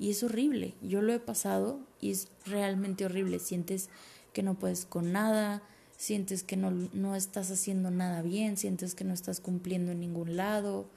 Y 0.00 0.10
es 0.10 0.24
horrible, 0.24 0.74
yo 0.82 1.02
lo 1.02 1.12
he 1.12 1.20
pasado 1.20 1.78
y 2.00 2.10
es 2.10 2.28
realmente 2.46 3.04
horrible. 3.04 3.38
Sientes 3.38 3.90
que 4.32 4.42
no 4.42 4.58
puedes 4.58 4.86
con 4.86 5.12
nada, 5.12 5.62
sientes 5.96 6.42
que 6.42 6.56
no, 6.56 6.70
no 6.70 7.14
estás 7.14 7.52
haciendo 7.52 7.92
nada 7.92 8.22
bien, 8.22 8.56
sientes 8.56 8.96
que 8.96 9.04
no 9.04 9.14
estás 9.14 9.40
cumpliendo 9.40 9.92
en 9.92 10.00
ningún 10.00 10.36
lado, 10.36 10.88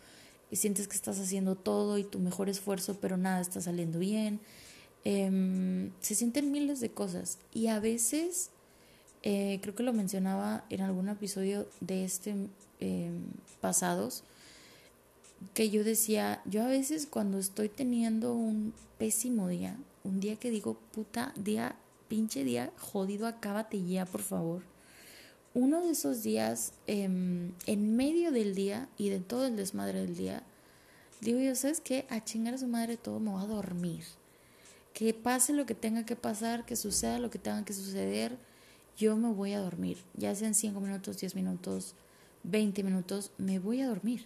y 0.53 0.57
sientes 0.57 0.87
que 0.87 0.95
estás 0.95 1.19
haciendo 1.19 1.55
todo 1.55 1.97
y 1.97 2.03
tu 2.03 2.19
mejor 2.19 2.47
esfuerzo, 2.47 2.99
pero 3.01 3.17
nada 3.17 3.41
está 3.41 3.59
saliendo 3.59 3.97
bien. 3.97 4.39
Em, 5.03 5.89
se 5.99 6.13
sienten 6.13 6.51
miles 6.51 6.79
de 6.79 6.91
cosas 6.91 7.39
y 7.51 7.67
a 7.67 7.79
veces, 7.79 8.51
eh, 9.23 9.59
creo 9.61 9.73
que 9.73 9.83
lo 9.83 9.93
mencionaba 9.93 10.65
en 10.69 10.81
algún 10.81 11.09
episodio 11.09 11.67
de 11.81 12.05
este 12.05 12.35
Em, 12.85 13.27
pasados 13.61 14.23
que 15.53 15.69
yo 15.69 15.85
decía, 15.85 16.41
yo 16.43 16.63
a 16.63 16.67
veces 16.67 17.07
cuando 17.09 17.39
estoy 17.39 17.69
teniendo 17.69 18.33
un 18.33 18.73
pésimo 18.97 19.47
día, 19.47 19.77
un 20.03 20.19
día 20.19 20.35
que 20.35 20.49
digo, 20.49 20.77
puta, 20.91 21.31
día, 21.37 21.77
pinche 22.09 22.43
día, 22.43 22.73
jodido, 22.77 23.25
acábate 23.25 23.81
ya, 23.85 24.05
por 24.05 24.21
favor. 24.21 24.63
Uno 25.53 25.81
de 25.81 25.91
esos 25.91 26.23
días, 26.23 26.73
em, 26.87 27.53
en 27.65 27.95
medio 27.95 28.33
del 28.33 28.53
día 28.53 28.89
y 28.97 29.07
de 29.07 29.21
todo 29.21 29.45
el 29.45 29.55
desmadre 29.55 30.01
del 30.01 30.17
día, 30.17 30.43
digo 31.21 31.39
yo, 31.39 31.55
¿sabes 31.55 31.79
qué? 31.79 32.05
A 32.09 32.21
chingar 32.21 32.55
a 32.55 32.57
su 32.57 32.67
madre 32.67 32.97
todo, 32.97 33.21
me 33.21 33.31
voy 33.31 33.43
a 33.43 33.47
dormir. 33.47 34.03
Que 34.93 35.13
pase 35.13 35.53
lo 35.53 35.65
que 35.65 35.75
tenga 35.75 36.05
que 36.05 36.17
pasar, 36.17 36.65
que 36.65 36.75
suceda 36.75 37.17
lo 37.17 37.29
que 37.29 37.39
tenga 37.39 37.63
que 37.63 37.73
suceder, 37.73 38.37
yo 38.97 39.15
me 39.17 39.31
voy 39.31 39.53
a 39.53 39.59
dormir. 39.59 39.97
Ya 40.15 40.33
sean 40.35 40.53
5 40.53 40.79
minutos, 40.79 41.19
10 41.19 41.35
minutos, 41.35 41.95
20 42.43 42.83
minutos, 42.83 43.31
me 43.37 43.59
voy 43.59 43.81
a 43.81 43.87
dormir. 43.87 44.25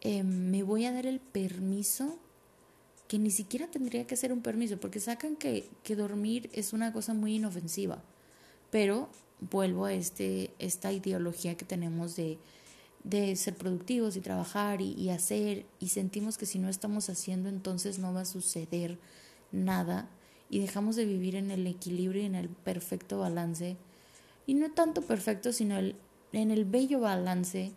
Em, 0.00 0.26
me 0.26 0.62
voy 0.62 0.86
a 0.86 0.92
dar 0.92 1.06
el 1.06 1.20
permiso 1.20 2.18
que 3.08 3.18
ni 3.18 3.30
siquiera 3.30 3.66
tendría 3.66 4.06
que 4.06 4.16
ser 4.16 4.32
un 4.32 4.40
permiso, 4.40 4.78
porque 4.78 5.00
sacan 5.00 5.36
que, 5.36 5.68
que 5.82 5.96
dormir 5.96 6.48
es 6.52 6.72
una 6.72 6.92
cosa 6.92 7.12
muy 7.12 7.36
inofensiva. 7.36 8.02
Pero 8.70 9.08
vuelvo 9.40 9.86
a 9.86 9.92
este, 9.92 10.52
esta 10.58 10.92
ideología 10.92 11.56
que 11.56 11.64
tenemos 11.64 12.14
de, 12.14 12.38
de 13.04 13.34
ser 13.36 13.56
productivos 13.56 14.16
y 14.16 14.20
trabajar 14.20 14.80
y, 14.80 14.92
y, 14.92 15.10
hacer, 15.10 15.66
y 15.80 15.88
sentimos 15.88 16.38
que 16.38 16.46
si 16.46 16.58
no 16.58 16.68
estamos 16.68 17.10
haciendo, 17.10 17.48
entonces 17.48 17.98
no 17.98 18.14
va 18.14 18.20
a 18.20 18.26
suceder 18.26 18.98
nada, 19.50 20.08
y 20.48 20.58
dejamos 20.58 20.96
de 20.96 21.04
vivir 21.04 21.36
en 21.36 21.50
el 21.50 21.66
equilibrio 21.66 22.22
y 22.22 22.26
en 22.26 22.34
el 22.34 22.48
perfecto 22.48 23.20
balance, 23.20 23.76
y 24.46 24.54
no 24.54 24.70
tanto 24.72 25.02
perfecto, 25.02 25.52
sino 25.52 25.78
el 25.78 25.96
en 26.32 26.50
el 26.50 26.64
bello 26.64 27.00
balance 27.00 27.72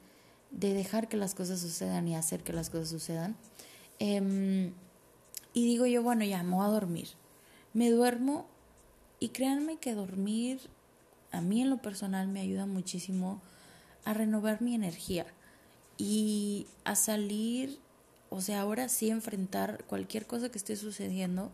de 0.51 0.73
dejar 0.73 1.07
que 1.07 1.17
las 1.17 1.33
cosas 1.33 1.59
sucedan 1.59 2.07
y 2.07 2.15
hacer 2.15 2.43
que 2.43 2.53
las 2.53 2.69
cosas 2.69 2.89
sucedan. 2.89 3.35
Em, 3.99 4.73
y 5.53 5.65
digo 5.65 5.85
yo, 5.85 6.03
bueno, 6.03 6.23
ya 6.25 6.43
me 6.43 6.55
voy 6.55 6.65
a 6.65 6.69
dormir. 6.69 7.09
Me 7.73 7.89
duermo 7.89 8.45
y 9.19 9.29
créanme 9.29 9.77
que 9.77 9.95
dormir 9.95 10.59
a 11.31 11.41
mí 11.41 11.61
en 11.61 11.69
lo 11.69 11.77
personal 11.77 12.27
me 12.27 12.41
ayuda 12.41 12.67
muchísimo 12.67 13.41
a 14.05 14.13
renovar 14.13 14.61
mi 14.61 14.75
energía 14.75 15.25
y 15.97 16.67
a 16.83 16.95
salir, 16.95 17.79
o 18.29 18.41
sea, 18.41 18.61
ahora 18.61 18.89
sí 18.89 19.09
enfrentar 19.09 19.83
cualquier 19.85 20.27
cosa 20.27 20.49
que 20.49 20.57
esté 20.59 20.75
sucediendo 20.75 21.51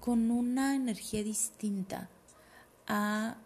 con 0.00 0.30
una 0.30 0.74
energía 0.74 1.22
distinta 1.22 2.10
a 2.86 3.36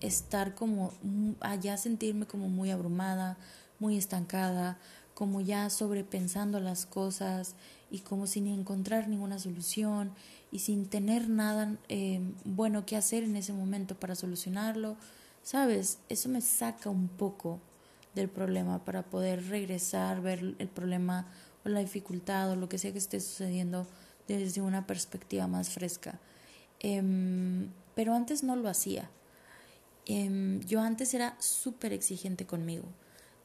estar 0.00 0.54
como 0.54 0.92
allá 1.40 1.76
sentirme 1.76 2.26
como 2.26 2.48
muy 2.48 2.70
abrumada, 2.70 3.36
muy 3.78 3.96
estancada, 3.96 4.78
como 5.14 5.40
ya 5.40 5.68
sobrepensando 5.70 6.60
las 6.60 6.86
cosas 6.86 7.54
y 7.90 8.00
como 8.00 8.26
sin 8.26 8.46
encontrar 8.46 9.08
ninguna 9.08 9.38
solución 9.38 10.12
y 10.52 10.60
sin 10.60 10.86
tener 10.86 11.28
nada 11.28 11.76
eh, 11.88 12.20
bueno 12.44 12.86
que 12.86 12.96
hacer 12.96 13.24
en 13.24 13.36
ese 13.36 13.52
momento 13.52 13.98
para 13.98 14.14
solucionarlo, 14.14 14.96
¿sabes? 15.42 15.98
Eso 16.08 16.28
me 16.28 16.40
saca 16.40 16.90
un 16.90 17.08
poco 17.08 17.60
del 18.14 18.28
problema 18.28 18.84
para 18.84 19.02
poder 19.02 19.48
regresar, 19.48 20.20
ver 20.20 20.54
el 20.58 20.68
problema 20.68 21.26
o 21.64 21.68
la 21.68 21.80
dificultad 21.80 22.50
o 22.50 22.56
lo 22.56 22.68
que 22.68 22.78
sea 22.78 22.92
que 22.92 22.98
esté 22.98 23.20
sucediendo 23.20 23.86
desde 24.28 24.60
una 24.60 24.86
perspectiva 24.86 25.46
más 25.46 25.70
fresca. 25.70 26.18
Em, 26.80 27.70
pero 27.94 28.14
antes 28.14 28.42
no 28.42 28.56
lo 28.56 28.68
hacía. 28.68 29.10
Em, 30.08 30.60
yo 30.62 30.80
antes 30.80 31.14
era 31.14 31.36
súper 31.40 31.92
exigente 31.92 32.46
conmigo. 32.46 32.86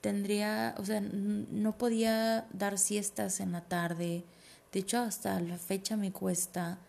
Tendría, 0.01 0.75
o 0.79 0.85
sea, 0.85 1.01
no 1.01 1.77
podía 1.77 2.47
dar 2.53 2.77
siestas 2.79 3.39
en 3.41 3.51
la 3.53 3.61
tarde, 3.61 4.25
De 4.73 4.79
hecho, 4.81 4.99
hasta 4.99 5.39
la 5.39 5.57
fecha 5.59 5.97
me 5.97 6.11
cuesta, 6.11 6.79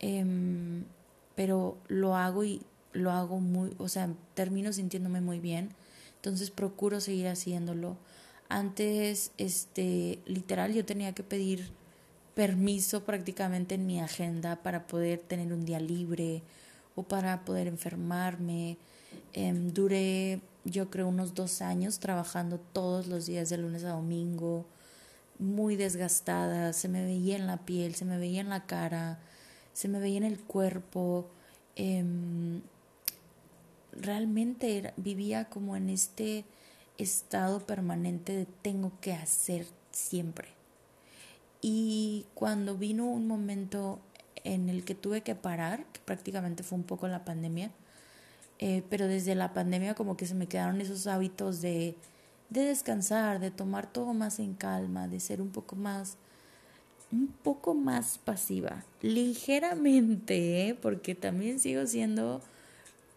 em, 0.00 0.84
pero 1.34 1.78
lo 1.88 2.16
hago 2.16 2.44
y 2.44 2.62
lo 2.92 3.10
hago 3.10 3.40
muy, 3.40 3.74
o 3.78 3.88
sea, 3.88 4.10
termino 4.34 4.72
sintiéndome 4.72 5.20
muy 5.22 5.40
bien. 5.40 5.70
Entonces 6.16 6.50
procuro 6.50 7.00
seguir 7.00 7.28
haciéndolo. 7.28 7.96
Antes, 8.50 9.32
este, 9.38 10.20
literal, 10.26 10.74
yo 10.74 10.84
tenía 10.84 11.14
que 11.14 11.22
pedir 11.22 11.72
permiso 12.34 13.04
prácticamente 13.04 13.74
en 13.76 13.86
mi 13.86 14.00
agenda 14.00 14.62
para 14.62 14.86
poder 14.86 15.20
tener 15.20 15.52
un 15.52 15.64
día 15.64 15.80
libre 15.80 16.42
o 16.96 17.02
para 17.04 17.44
poder 17.44 17.66
enfermarme. 17.68 18.78
Em, 19.32 19.72
duré, 19.72 20.40
yo 20.64 20.90
creo, 20.90 21.08
unos 21.08 21.34
dos 21.34 21.62
años 21.62 21.98
trabajando 21.98 22.60
todos 22.72 23.06
los 23.06 23.26
días 23.26 23.48
de 23.48 23.58
lunes 23.58 23.84
a 23.84 23.90
domingo, 23.90 24.66
muy 25.38 25.76
desgastada, 25.76 26.72
se 26.72 26.88
me 26.88 27.04
veía 27.04 27.36
en 27.36 27.46
la 27.46 27.58
piel, 27.58 27.94
se 27.94 28.04
me 28.04 28.18
veía 28.18 28.40
en 28.40 28.48
la 28.48 28.66
cara, 28.66 29.18
se 29.72 29.88
me 29.88 29.98
veía 29.98 30.18
en 30.18 30.24
el 30.24 30.38
cuerpo. 30.38 31.28
Em, 31.76 32.62
realmente 33.92 34.92
vivía 34.96 35.46
como 35.46 35.76
en 35.76 35.88
este 35.90 36.44
estado 36.98 37.60
permanente 37.66 38.34
de 38.34 38.46
tengo 38.46 38.92
que 39.00 39.12
hacer 39.12 39.66
siempre. 39.90 40.48
Y 41.60 42.26
cuando 42.34 42.76
vino 42.76 43.06
un 43.06 43.26
momento 43.26 44.00
en 44.44 44.68
el 44.68 44.84
que 44.84 44.94
tuve 44.94 45.22
que 45.22 45.34
parar, 45.34 45.84
que 45.92 46.00
prácticamente 46.00 46.62
fue 46.62 46.78
un 46.78 46.84
poco 46.84 47.06
la 47.08 47.24
pandemia, 47.24 47.70
eh, 48.64 48.84
pero 48.88 49.08
desde 49.08 49.34
la 49.34 49.52
pandemia 49.52 49.96
como 49.96 50.16
que 50.16 50.24
se 50.24 50.36
me 50.36 50.46
quedaron 50.46 50.80
esos 50.80 51.08
hábitos 51.08 51.60
de, 51.60 51.96
de 52.48 52.60
descansar, 52.60 53.40
de 53.40 53.50
tomar 53.50 53.92
todo 53.92 54.14
más 54.14 54.38
en 54.38 54.54
calma, 54.54 55.08
de 55.08 55.18
ser 55.18 55.42
un 55.42 55.50
poco 55.50 55.74
más, 55.74 56.16
un 57.10 57.26
poco 57.26 57.74
más 57.74 58.18
pasiva, 58.18 58.84
ligeramente, 59.00 60.68
¿eh? 60.68 60.74
porque 60.80 61.16
también 61.16 61.58
sigo 61.58 61.84
siendo 61.88 62.40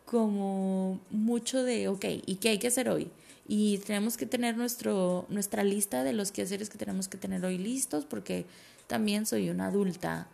como 0.07 0.99
mucho 1.11 1.61
de, 1.61 1.89
ok, 1.89 2.05
¿y 2.25 2.37
qué 2.37 2.49
hay 2.49 2.57
que 2.57 2.69
hacer 2.69 2.89
hoy? 2.89 3.11
Y 3.47 3.77
tenemos 3.85 4.17
que 4.17 4.25
tener 4.25 4.57
nuestro, 4.57 5.27
nuestra 5.29 5.63
lista 5.63 6.03
de 6.03 6.13
los 6.13 6.31
quehaceres 6.31 6.71
que 6.71 6.79
tenemos 6.79 7.07
que 7.07 7.19
tener 7.19 7.45
hoy 7.45 7.59
listos, 7.59 8.03
porque 8.05 8.47
también 8.87 9.27
soy 9.27 9.51
una 9.51 9.67
adulta, 9.67 10.27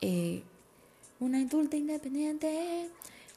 eh, 0.00 0.44
una 1.18 1.40
adulta 1.40 1.76
independiente, 1.76 2.88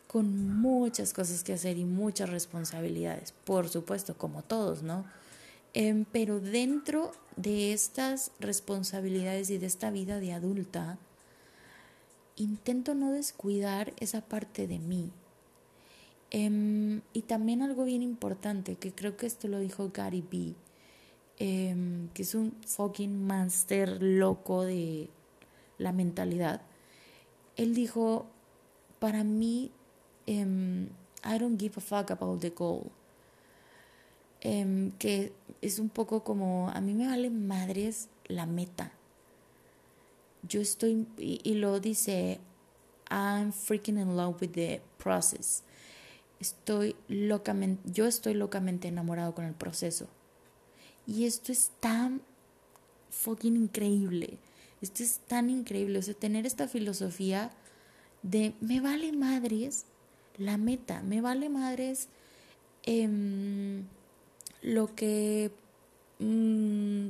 con 0.07 0.59
muchas 0.59 1.13
cosas 1.13 1.43
que 1.43 1.53
hacer 1.53 1.77
y 1.77 1.85
muchas 1.85 2.29
responsabilidades, 2.29 3.33
por 3.43 3.69
supuesto, 3.69 4.17
como 4.17 4.41
todos, 4.41 4.83
¿no? 4.83 5.05
Em, 5.73 6.05
pero 6.11 6.39
dentro 6.39 7.11
de 7.35 7.73
estas 7.73 8.31
responsabilidades 8.39 9.49
y 9.49 9.57
de 9.57 9.67
esta 9.67 9.91
vida 9.91 10.19
de 10.19 10.33
adulta, 10.33 10.97
intento 12.35 12.95
no 12.95 13.11
descuidar 13.11 13.93
esa 13.99 14.21
parte 14.21 14.67
de 14.67 14.79
mí, 14.79 15.11
Em, 16.29 17.01
y 17.13 17.21
también 17.21 17.61
algo 17.61 17.85
bien 17.85 18.01
importante, 18.01 18.75
que 18.75 18.91
creo 18.91 19.15
que 19.15 19.25
esto 19.27 19.47
lo 19.47 19.59
dijo 19.59 19.91
Gary 19.93 20.21
B, 20.29 20.55
em, 21.39 22.09
que 22.09 22.23
es 22.23 22.35
un 22.35 22.53
fucking 22.65 23.25
master 23.25 24.01
loco 24.01 24.63
de 24.63 25.09
la 25.77 25.93
mentalidad. 25.93 26.61
Él 27.55 27.73
dijo, 27.75 28.27
para 28.99 29.23
mí, 29.23 29.71
em, 30.27 30.89
I 31.25 31.39
don't 31.39 31.60
give 31.60 31.74
a 31.77 31.81
fuck 31.81 32.12
about 32.12 32.41
the 32.41 32.51
goal. 32.51 32.91
que 35.00 35.34
es 35.62 35.79
un 35.79 35.89
poco 35.89 36.24
como, 36.24 36.69
a 36.69 36.79
mí 36.79 36.93
me 36.93 37.07
vale 37.07 37.29
madres 37.29 38.07
la 38.27 38.46
meta. 38.46 38.91
Yo 40.48 40.62
estoy, 40.62 41.07
y, 41.17 41.41
y 41.43 41.55
lo 41.55 41.79
dice, 41.79 42.39
I'm 43.10 43.51
freaking 43.51 43.98
in 43.98 44.15
love 44.15 44.39
with 44.39 44.51
the 44.51 44.82
process 44.97 45.63
estoy 46.39 46.95
locamente, 47.08 47.82
yo 47.91 48.06
estoy 48.06 48.34
locamente 48.34 48.88
enamorado 48.88 49.34
con 49.34 49.45
el 49.45 49.54
proceso. 49.54 50.08
Y 51.06 51.25
esto 51.25 51.51
es 51.51 51.71
tan 51.80 52.21
fucking 53.10 53.56
increíble. 53.56 54.38
Esto 54.82 55.04
es 55.04 55.19
tan 55.19 55.49
increíble. 55.49 55.99
O 55.99 56.01
sea, 56.01 56.13
tener 56.13 56.45
esta 56.45 56.67
filosofía 56.67 57.51
de 58.23 58.54
me 58.60 58.82
vale 58.82 59.12
madres 59.13 59.86
la 60.38 60.58
meta, 60.58 61.02
me 61.02 61.21
vale 61.21 61.50
madres 61.50 62.08
em, 62.84 63.84
lo 64.62 64.93
que 64.95 65.52
mm, 66.19 67.10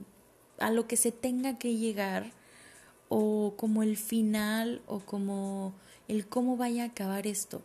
a 0.60 0.72
lo 0.72 0.88
que 0.88 0.98
se 0.98 1.12
tenga 1.12 1.58
que 1.58 1.76
llegar 1.76 2.32
o 3.10 3.54
como 3.58 3.84
el 3.84 3.98
final 3.98 4.82
o 4.88 5.00
como 5.00 5.74
el 6.08 6.28
cómo 6.28 6.58
vaya 6.58 6.84
a 6.84 6.88
acabar 6.88 7.28
esto. 7.28 7.62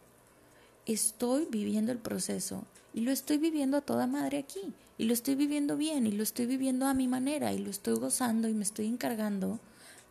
Estoy 0.86 1.46
viviendo 1.50 1.92
el 1.92 1.98
proceso 1.98 2.64
y 2.92 3.00
lo 3.00 3.12
estoy 3.12 3.38
viviendo 3.38 3.76
a 3.76 3.80
toda 3.82 4.06
madre 4.06 4.38
aquí 4.38 4.72
y 4.98 5.04
lo 5.04 5.14
estoy 5.14 5.34
viviendo 5.34 5.76
bien 5.76 6.06
y 6.06 6.12
lo 6.12 6.22
estoy 6.22 6.46
viviendo 6.46 6.86
a 6.86 6.94
mi 6.94 7.08
manera 7.08 7.52
y 7.52 7.58
lo 7.58 7.70
estoy 7.70 7.94
gozando 7.94 8.48
y 8.48 8.54
me 8.54 8.64
estoy 8.64 8.86
encargando 8.86 9.58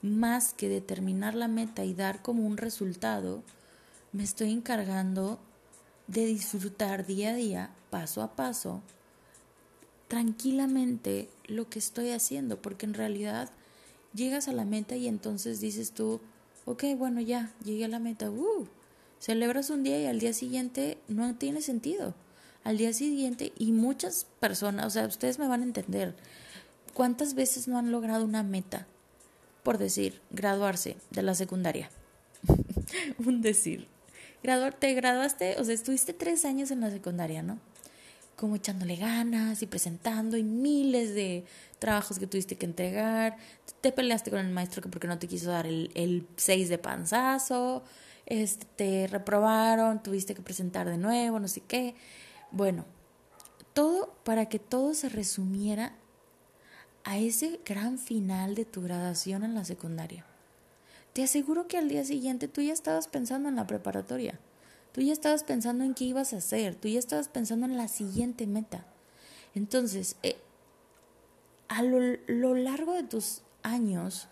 más 0.01 0.53
que 0.53 0.69
determinar 0.69 1.35
la 1.35 1.47
meta 1.47 1.85
y 1.85 1.93
dar 1.93 2.21
como 2.21 2.45
un 2.45 2.57
resultado, 2.57 3.43
me 4.13 4.23
estoy 4.23 4.51
encargando 4.51 5.39
de 6.07 6.25
disfrutar 6.25 7.05
día 7.05 7.31
a 7.31 7.35
día, 7.35 7.71
paso 7.89 8.21
a 8.21 8.35
paso, 8.35 8.81
tranquilamente 10.07 11.29
lo 11.45 11.69
que 11.69 11.79
estoy 11.79 12.09
haciendo, 12.11 12.61
porque 12.61 12.85
en 12.85 12.93
realidad 12.93 13.49
llegas 14.13 14.47
a 14.47 14.53
la 14.53 14.65
meta 14.65 14.95
y 14.95 15.07
entonces 15.07 15.61
dices 15.61 15.91
tú, 15.91 16.19
ok, 16.65 16.83
bueno, 16.97 17.21
ya, 17.21 17.53
llegué 17.63 17.85
a 17.85 17.89
la 17.89 17.99
meta, 17.99 18.29
uh, 18.29 18.67
Celebras 19.21 19.69
un 19.69 19.83
día 19.83 20.01
y 20.01 20.07
al 20.07 20.19
día 20.19 20.33
siguiente 20.33 20.97
no 21.07 21.35
tiene 21.35 21.61
sentido. 21.61 22.15
Al 22.63 22.79
día 22.79 22.91
siguiente, 22.91 23.53
y 23.55 23.71
muchas 23.71 24.25
personas, 24.39 24.87
o 24.87 24.89
sea, 24.89 25.05
ustedes 25.05 25.37
me 25.37 25.47
van 25.47 25.61
a 25.61 25.65
entender, 25.65 26.15
¿cuántas 26.95 27.35
veces 27.35 27.67
no 27.67 27.77
han 27.77 27.91
logrado 27.91 28.25
una 28.25 28.41
meta? 28.41 28.87
Por 29.61 29.77
decir, 29.77 30.21
graduarse 30.31 30.97
de 31.11 31.21
la 31.21 31.35
secundaria. 31.35 31.91
un 33.25 33.43
decir. 33.43 33.87
Te 34.41 34.93
graduaste, 34.93 35.55
o 35.59 35.63
sea, 35.63 35.73
estuviste 35.73 36.13
tres 36.13 36.45
años 36.45 36.71
en 36.71 36.81
la 36.81 36.89
secundaria, 36.89 37.43
¿no? 37.43 37.59
Como 38.35 38.55
echándole 38.55 38.95
ganas 38.95 39.61
y 39.61 39.67
presentando 39.67 40.35
y 40.37 40.43
miles 40.43 41.13
de 41.13 41.45
trabajos 41.79 42.17
que 42.17 42.27
tuviste 42.27 42.57
que 42.57 42.65
entregar. 42.65 43.37
Te 43.81 43.91
peleaste 43.91 44.31
con 44.31 44.39
el 44.39 44.51
maestro 44.51 44.81
porque 44.89 45.07
no 45.07 45.19
te 45.19 45.27
quiso 45.27 45.51
dar 45.51 45.67
el, 45.67 45.91
el 45.93 46.27
seis 46.37 46.69
de 46.69 46.77
panzazo 46.77 47.83
este, 48.31 48.65
te 48.77 49.07
reprobaron, 49.07 50.01
tuviste 50.01 50.33
que 50.33 50.41
presentar 50.41 50.87
de 50.87 50.97
nuevo, 50.97 51.39
no 51.39 51.49
sé 51.49 51.59
qué. 51.61 51.95
Bueno, 52.51 52.85
todo 53.73 54.13
para 54.23 54.47
que 54.47 54.57
todo 54.57 54.93
se 54.93 55.09
resumiera 55.09 55.95
a 57.03 57.17
ese 57.17 57.59
gran 57.65 57.97
final 57.97 58.55
de 58.55 58.63
tu 58.63 58.81
graduación 58.81 59.43
en 59.43 59.53
la 59.53 59.65
secundaria. 59.65 60.25
Te 61.13 61.23
aseguro 61.23 61.67
que 61.67 61.77
al 61.77 61.89
día 61.89 62.05
siguiente 62.05 62.47
tú 62.47 62.61
ya 62.61 62.73
estabas 62.73 63.07
pensando 63.07 63.49
en 63.49 63.55
la 63.55 63.67
preparatoria, 63.67 64.39
tú 64.93 65.01
ya 65.01 65.13
estabas 65.13 65.43
pensando 65.43 65.83
en 65.83 65.93
qué 65.93 66.05
ibas 66.05 66.33
a 66.33 66.37
hacer, 66.37 66.75
tú 66.75 66.87
ya 66.87 66.99
estabas 66.99 67.27
pensando 67.27 67.65
en 67.65 67.77
la 67.77 67.87
siguiente 67.87 68.47
meta. 68.47 68.85
Entonces, 69.53 70.15
eh, 70.23 70.37
a 71.67 71.83
lo 71.83 72.55
largo 72.55 72.93
de 72.93 73.03
tus 73.03 73.41
años, 73.63 74.27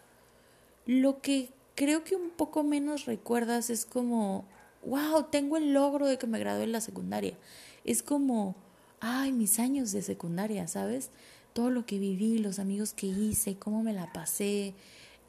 lo 0.85 1.21
que 1.21 1.51
creo 1.75 2.03
que 2.03 2.15
un 2.15 2.29
poco 2.29 2.63
menos 2.63 3.05
recuerdas 3.05 3.69
es 3.69 3.85
como, 3.85 4.45
wow, 4.85 5.23
tengo 5.31 5.55
el 5.55 5.73
logro 5.73 6.07
de 6.07 6.17
que 6.17 6.27
me 6.27 6.39
gradué 6.39 6.63
en 6.63 6.71
la 6.71 6.81
secundaria. 6.81 7.37
Es 7.85 8.03
como, 8.03 8.55
ay, 8.99 9.31
mis 9.31 9.59
años 9.59 9.91
de 9.91 10.01
secundaria, 10.01 10.67
¿sabes? 10.67 11.09
Todo 11.53 11.69
lo 11.69 11.85
que 11.85 11.99
viví, 11.99 12.37
los 12.39 12.59
amigos 12.59 12.93
que 12.93 13.07
hice, 13.07 13.57
cómo 13.57 13.83
me 13.83 13.93
la 13.93 14.11
pasé, 14.11 14.73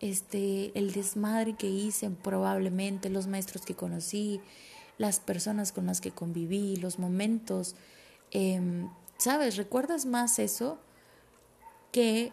este, 0.01 0.77
el 0.79 0.93
desmadre 0.93 1.55
que 1.55 1.69
hice 1.69 2.11
probablemente, 2.11 3.11
los 3.11 3.27
maestros 3.27 3.65
que 3.65 3.75
conocí, 3.75 4.41
las 4.99 5.21
personas 5.21 5.73
con 5.73 5.87
las 5.87 6.01
que 6.01 6.11
conviví, 6.11 6.77
los 6.77 6.99
momentos. 6.99 7.77
Em, 8.31 8.89
¿Sabes? 9.19 9.57
¿Recuerdas 9.57 10.07
más 10.07 10.39
eso 10.39 10.79
que 11.93 12.33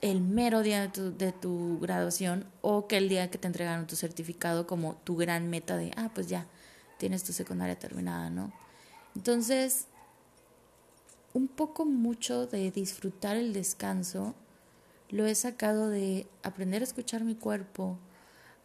el 0.00 0.20
mero 0.20 0.62
día 0.62 0.80
de 0.82 0.88
tu, 0.88 1.16
de 1.16 1.32
tu 1.32 1.78
graduación 1.80 2.46
o 2.62 2.86
que 2.86 2.96
el 2.96 3.08
día 3.08 3.30
que 3.30 3.38
te 3.38 3.46
entregaron 3.46 3.86
tu 3.86 3.96
certificado 3.96 4.66
como 4.66 4.94
tu 5.04 5.16
gran 5.16 5.50
meta 5.50 5.76
de, 5.76 5.92
ah, 5.96 6.10
pues 6.14 6.28
ya, 6.28 6.46
tienes 6.98 7.24
tu 7.24 7.32
secundaria 7.32 7.78
terminada, 7.78 8.30
¿no? 8.30 8.52
Entonces, 9.14 9.86
un 11.32 11.48
poco 11.48 11.84
mucho 11.84 12.46
de 12.46 12.70
disfrutar 12.70 13.36
el 13.36 13.52
descanso 13.52 14.34
lo 15.10 15.26
he 15.26 15.34
sacado 15.34 15.88
de 15.88 16.26
aprender 16.42 16.82
a 16.82 16.84
escuchar 16.84 17.24
mi 17.24 17.34
cuerpo, 17.34 17.98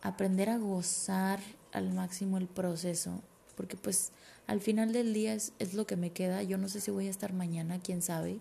aprender 0.02 0.50
a 0.50 0.58
gozar 0.58 1.40
al 1.74 1.92
máximo 1.94 2.38
el 2.38 2.48
proceso, 2.48 3.22
porque 3.56 3.78
pues 3.78 4.12
al 4.48 4.62
final 4.62 4.94
del 4.94 5.14
día 5.14 5.34
es, 5.34 5.54
es 5.60 5.74
lo 5.74 5.88
que 5.88 5.96
me 5.96 6.12
queda, 6.12 6.44
yo 6.44 6.58
no 6.58 6.70
sé 6.70 6.82
si 6.82 6.92
voy 6.92 7.08
a 7.08 7.10
estar 7.10 7.34
mañana, 7.34 7.80
quién 7.80 8.02
sabe, 8.02 8.40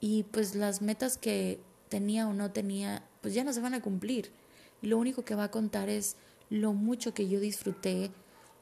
y 0.00 0.22
pues 0.24 0.54
las 0.54 0.80
metas 0.80 1.18
que 1.18 1.60
tenía 1.88 2.28
o 2.28 2.32
no 2.32 2.52
tenía, 2.52 3.02
pues 3.20 3.34
ya 3.34 3.44
no 3.44 3.52
se 3.52 3.60
van 3.60 3.74
a 3.74 3.82
cumplir. 3.82 4.32
y 4.80 4.86
lo 4.86 4.98
único 4.98 5.24
que 5.24 5.34
va 5.34 5.44
a 5.44 5.50
contar 5.50 5.88
es 5.88 6.16
lo 6.50 6.72
mucho 6.72 7.12
que 7.14 7.28
yo 7.28 7.40
disfruté 7.40 8.12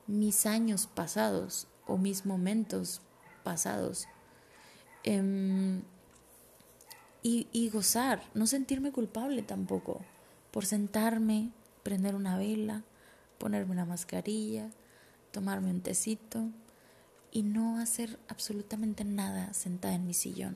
mis 0.06 0.46
años 0.46 0.86
pasados 0.86 1.68
o 1.86 1.98
mis 1.98 2.24
momentos 2.24 3.02
pasados. 3.44 4.06
Em, 5.04 5.82
y, 7.28 7.70
gozar, 7.70 8.22
no 8.34 8.46
sentirme 8.46 8.92
culpable 8.92 9.42
tampoco 9.42 10.00
por 10.52 10.64
sentarme, 10.64 11.50
prender 11.82 12.14
una 12.14 12.38
vela, 12.38 12.84
ponerme 13.38 13.72
una 13.72 13.84
mascarilla, 13.84 14.70
tomarme 15.32 15.70
un 15.70 15.80
tecito 15.80 16.48
y 17.32 17.42
no 17.42 17.78
hacer 17.78 18.16
absolutamente 18.28 19.04
nada 19.04 19.52
sentada 19.54 19.94
en 19.94 20.06
mi 20.06 20.14
sillón 20.14 20.54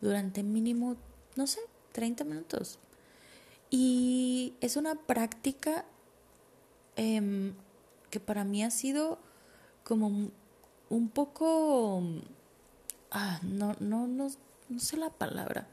durante 0.00 0.42
mínimo, 0.42 0.96
no 1.36 1.46
sé, 1.46 1.60
30 1.92 2.24
minutos. 2.24 2.78
Y 3.68 4.54
es 4.62 4.76
una 4.76 4.94
práctica 4.94 5.84
em, 6.96 7.52
que 8.08 8.18
para 8.18 8.44
mí 8.44 8.64
ha 8.64 8.70
sido 8.70 9.18
como 9.84 10.30
un 10.88 11.08
poco... 11.10 12.02
Ah, 13.10 13.40
no, 13.42 13.76
no, 13.78 14.06
no, 14.06 14.30
no 14.70 14.78
sé 14.80 14.96
la 14.96 15.10
palabra. 15.10 15.68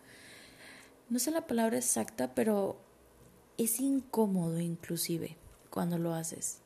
No 1.10 1.20
sé 1.20 1.32
la 1.32 1.46
palabra 1.46 1.78
exacta, 1.78 2.34
pero 2.34 2.78
es 3.58 3.80
incómodo 3.80 4.60
inclusive 4.60 5.38
cuando 5.70 5.98
lo 5.98 6.14
haces. 6.14 6.60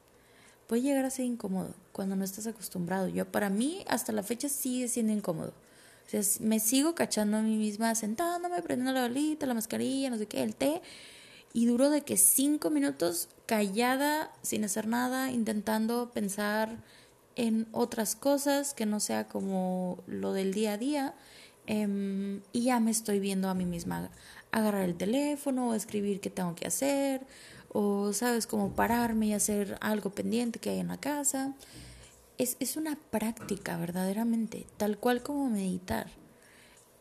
Puede 0.67 0.83
llegar 0.83 1.03
a 1.03 1.09
ser 1.09 1.25
incómodo 1.25 1.73
cuando 1.91 2.15
no 2.15 2.23
estás 2.23 2.47
acostumbrado. 2.47 3.07
Yo 3.07 3.29
para 3.29 3.49
mí 3.49 3.83
hasta 3.87 4.11
la 4.11 4.23
fecha 4.23 4.47
sigue 4.47 4.87
siendo 4.87 5.11
incómodo. 5.11 5.53
O 6.05 6.09
sea, 6.09 6.21
me 6.39 6.59
sigo 6.59 6.95
cachando 6.95 7.37
a 7.37 7.41
mí 7.41 7.57
misma 7.57 7.93
sentándome, 7.95 8.61
prendiendo 8.61 8.93
la 8.93 9.07
bolita, 9.07 9.45
la 9.45 9.53
mascarilla, 9.53 10.09
no 10.09 10.17
sé 10.17 10.27
qué, 10.27 10.41
el 10.41 10.55
té. 10.55 10.81
Y 11.53 11.65
duro 11.65 11.89
de 11.89 12.03
que 12.03 12.17
cinco 12.17 12.69
minutos 12.69 13.29
callada, 13.45 14.31
sin 14.41 14.63
hacer 14.63 14.87
nada, 14.87 15.31
intentando 15.31 16.11
pensar 16.11 16.77
en 17.35 17.67
otras 17.71 18.15
cosas 18.15 18.73
que 18.73 18.85
no 18.85 18.99
sea 18.99 19.27
como 19.27 19.97
lo 20.07 20.33
del 20.33 20.53
día 20.53 20.73
a 20.73 20.77
día. 20.77 21.15
Em, 21.71 22.41
y 22.51 22.63
ya 22.63 22.79
me 22.79 22.89
estoy 22.89 23.19
viendo 23.19 23.47
a 23.47 23.53
mí 23.53 23.63
misma 23.63 24.09
agarrar 24.51 24.85
el 24.85 24.95
teléfono 24.95 25.69
o 25.69 25.73
escribir 25.75 26.19
qué 26.19 26.31
tengo 26.31 26.55
que 26.55 26.65
hacer 26.65 27.21
o 27.71 28.11
sabes 28.11 28.47
como 28.47 28.73
pararme 28.73 29.27
y 29.27 29.33
hacer 29.33 29.77
algo 29.79 30.09
pendiente 30.09 30.57
que 30.57 30.71
hay 30.71 30.79
en 30.79 30.87
la 30.87 30.97
casa 30.97 31.53
es, 32.39 32.57
es 32.59 32.75
una 32.75 32.95
práctica 33.11 33.77
verdaderamente, 33.77 34.65
tal 34.77 34.97
cual 34.97 35.21
como 35.21 35.47
meditar. 35.51 36.09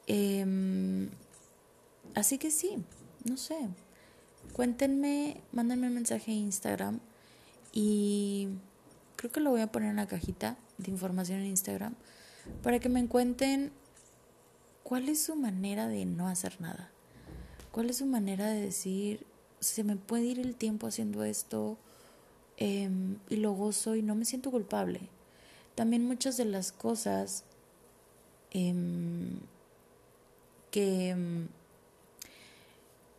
Em, 0.07 1.09
así 2.15 2.37
que 2.37 2.51
sí, 2.51 2.77
no 3.25 3.39
sé. 3.39 3.57
Cuéntenme, 4.53 5.41
mándenme 5.51 5.87
un 5.87 5.95
mensaje 5.95 6.31
en 6.31 6.39
Instagram 6.39 7.01
y 7.73 8.49
creo 9.17 9.33
que 9.33 9.41
lo 9.41 9.49
voy 9.49 9.63
a 9.63 9.73
poner 9.73 9.89
en 9.89 9.97
la 9.97 10.07
cajita 10.07 10.59
de 10.77 10.91
información 10.91 11.41
en 11.41 11.47
Instagram 11.47 11.95
para 12.63 12.81
que 12.81 12.91
me 12.91 13.07
cuenten 13.07 13.73
cuál 14.89 15.11
es 15.11 15.23
su 15.23 15.37
manera 15.37 15.87
de 15.87 16.07
no 16.07 16.29
hacer 16.29 16.59
nada. 16.63 16.91
¿Cuál 17.73 17.91
es 17.91 17.99
su 17.99 18.07
manera 18.07 18.49
de 18.49 18.63
decir, 18.63 19.27
se 19.61 19.85
me 19.85 19.97
puede 19.97 20.25
ir 20.25 20.39
el 20.39 20.55
tiempo 20.55 20.87
haciendo 20.87 21.25
esto 21.25 21.77
em, 22.57 23.19
y 23.29 23.37
lo 23.37 23.53
gozo 23.53 23.97
y 23.97 24.03
no 24.03 24.15
me 24.15 24.25
siento 24.25 24.51
culpable? 24.51 25.11
también 25.79 26.05
muchas 26.05 26.37
de 26.37 26.45
las 26.45 26.73
cosas 26.73 27.45
em, 28.51 29.39
que, 30.73 31.11
em, 31.11 31.47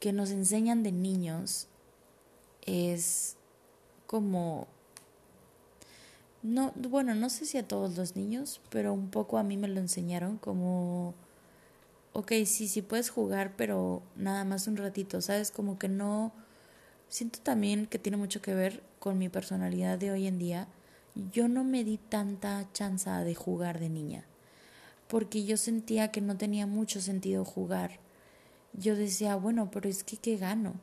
que 0.02 0.12
nos 0.12 0.30
enseñan 0.32 0.84
de 0.84 0.92
niños 0.92 1.68
es 2.66 3.38
como 4.08 4.68
no 6.44 6.74
bueno 6.76 7.16
no 7.16 7.30
sé 7.30 7.46
si 7.46 7.58
a 7.58 7.66
todos 7.66 7.96
los 7.96 8.18
niños 8.18 8.60
pero 8.70 8.92
un 8.92 9.10
poco 9.10 9.38
a 9.38 9.44
mí 9.44 9.56
me 9.56 9.70
lo 9.70 9.80
enseñaron 9.80 10.38
como 10.38 11.14
ok 12.14 12.32
sí 12.46 12.68
sí 12.68 12.82
puedes 12.82 13.10
jugar 13.10 13.54
pero 13.56 14.04
nada 14.16 14.44
más 14.46 14.68
un 14.68 14.78
ratito 14.78 15.22
sabes 15.22 15.52
como 15.52 15.78
que 15.78 15.90
no 15.90 16.32
siento 17.08 17.40
también 17.40 17.86
que 17.86 18.00
tiene 18.00 18.18
mucho 18.18 18.42
que 18.42 18.54
ver 18.54 18.84
con 19.00 19.18
mi 19.18 19.30
personalidad 19.30 19.98
de 19.98 20.12
hoy 20.12 20.28
en 20.28 20.40
día 20.40 20.68
yo 21.32 21.48
no 21.48 21.64
me 21.64 21.84
di 21.84 21.98
tanta 21.98 22.68
chance 22.74 23.10
de 23.10 23.36
jugar 23.36 23.80
de 23.80 23.90
niña, 23.90 24.26
porque 25.08 25.44
yo 25.44 25.58
sentía 25.58 26.12
que 26.12 26.22
no 26.22 26.38
tenía 26.38 26.68
mucho 26.68 27.02
sentido 27.02 27.46
jugar. 27.46 28.00
Yo 28.74 28.96
decía, 28.96 29.36
bueno, 29.36 29.70
pero 29.72 29.90
es 29.90 30.04
que 30.04 30.18
¿qué 30.18 30.38
gano? 30.38 30.76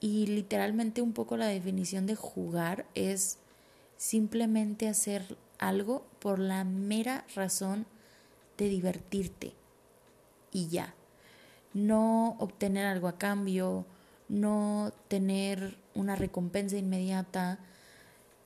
Y 0.00 0.26
literalmente 0.26 1.02
un 1.02 1.12
poco 1.12 1.36
la 1.36 1.46
definición 1.46 2.06
de 2.06 2.14
jugar 2.14 2.86
es 2.94 3.38
simplemente 3.96 4.88
hacer 4.88 5.36
algo 5.58 6.06
por 6.18 6.38
la 6.38 6.64
mera 6.64 7.24
razón 7.34 7.86
de 8.58 8.68
divertirte 8.68 9.54
y 10.54 10.68
ya. 10.68 10.94
No 11.74 12.36
obtener 12.38 12.86
algo 12.86 13.08
a 13.08 13.18
cambio, 13.18 13.84
no 14.30 14.94
tener 15.08 15.76
una 15.94 16.16
recompensa 16.16 16.78
inmediata, 16.78 17.58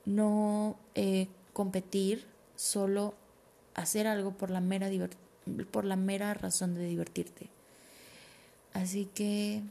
no 0.05 0.77
eh, 0.95 1.29
competir, 1.53 2.25
solo 2.55 3.13
hacer 3.75 4.07
algo 4.07 4.31
por 4.31 4.49
la, 4.49 4.59
mera 4.59 4.89
por 5.71 5.85
la 5.85 5.95
mera 5.95 6.33
razón 6.33 6.73
de 6.73 6.85
divertirte. 6.85 7.49
Así 8.73 9.05
que 9.05 9.61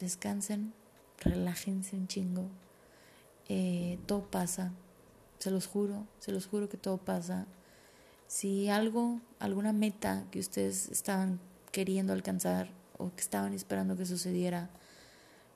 descansen, 0.00 0.72
relájense 1.20 1.96
un 1.96 2.08
chingo. 2.08 2.48
Eh, 3.48 3.98
todo 4.06 4.22
pasa, 4.24 4.72
se 5.38 5.50
los 5.50 5.66
juro, 5.66 6.06
se 6.18 6.32
los 6.32 6.46
juro 6.46 6.68
que 6.68 6.76
todo 6.76 6.98
pasa. 6.98 7.46
Si 8.26 8.68
algo, 8.68 9.20
alguna 9.38 9.72
meta 9.72 10.24
que 10.30 10.38
ustedes 10.38 10.88
estaban 10.88 11.40
queriendo 11.72 12.12
alcanzar 12.12 12.68
o 12.98 13.10
que 13.14 13.20
estaban 13.20 13.54
esperando 13.54 13.96
que 13.96 14.06
sucediera, 14.06 14.68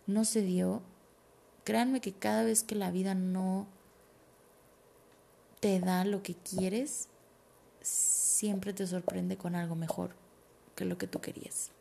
no 0.06 0.24
se 0.24 0.42
dio, 0.42 0.82
créanme 1.64 2.00
que 2.00 2.12
cada 2.12 2.44
vez 2.44 2.62
que 2.62 2.74
la 2.74 2.90
vida 2.90 3.14
no 3.14 3.66
te 5.60 5.80
da 5.80 6.04
lo 6.04 6.22
que 6.22 6.34
quieres, 6.34 7.08
siempre 7.80 8.72
te 8.72 8.86
sorprende 8.86 9.36
con 9.36 9.54
algo 9.54 9.74
mejor 9.74 10.10
que 10.74 10.84
lo 10.84 10.98
que 10.98 11.06
tú 11.06 11.20
querías. 11.20 11.73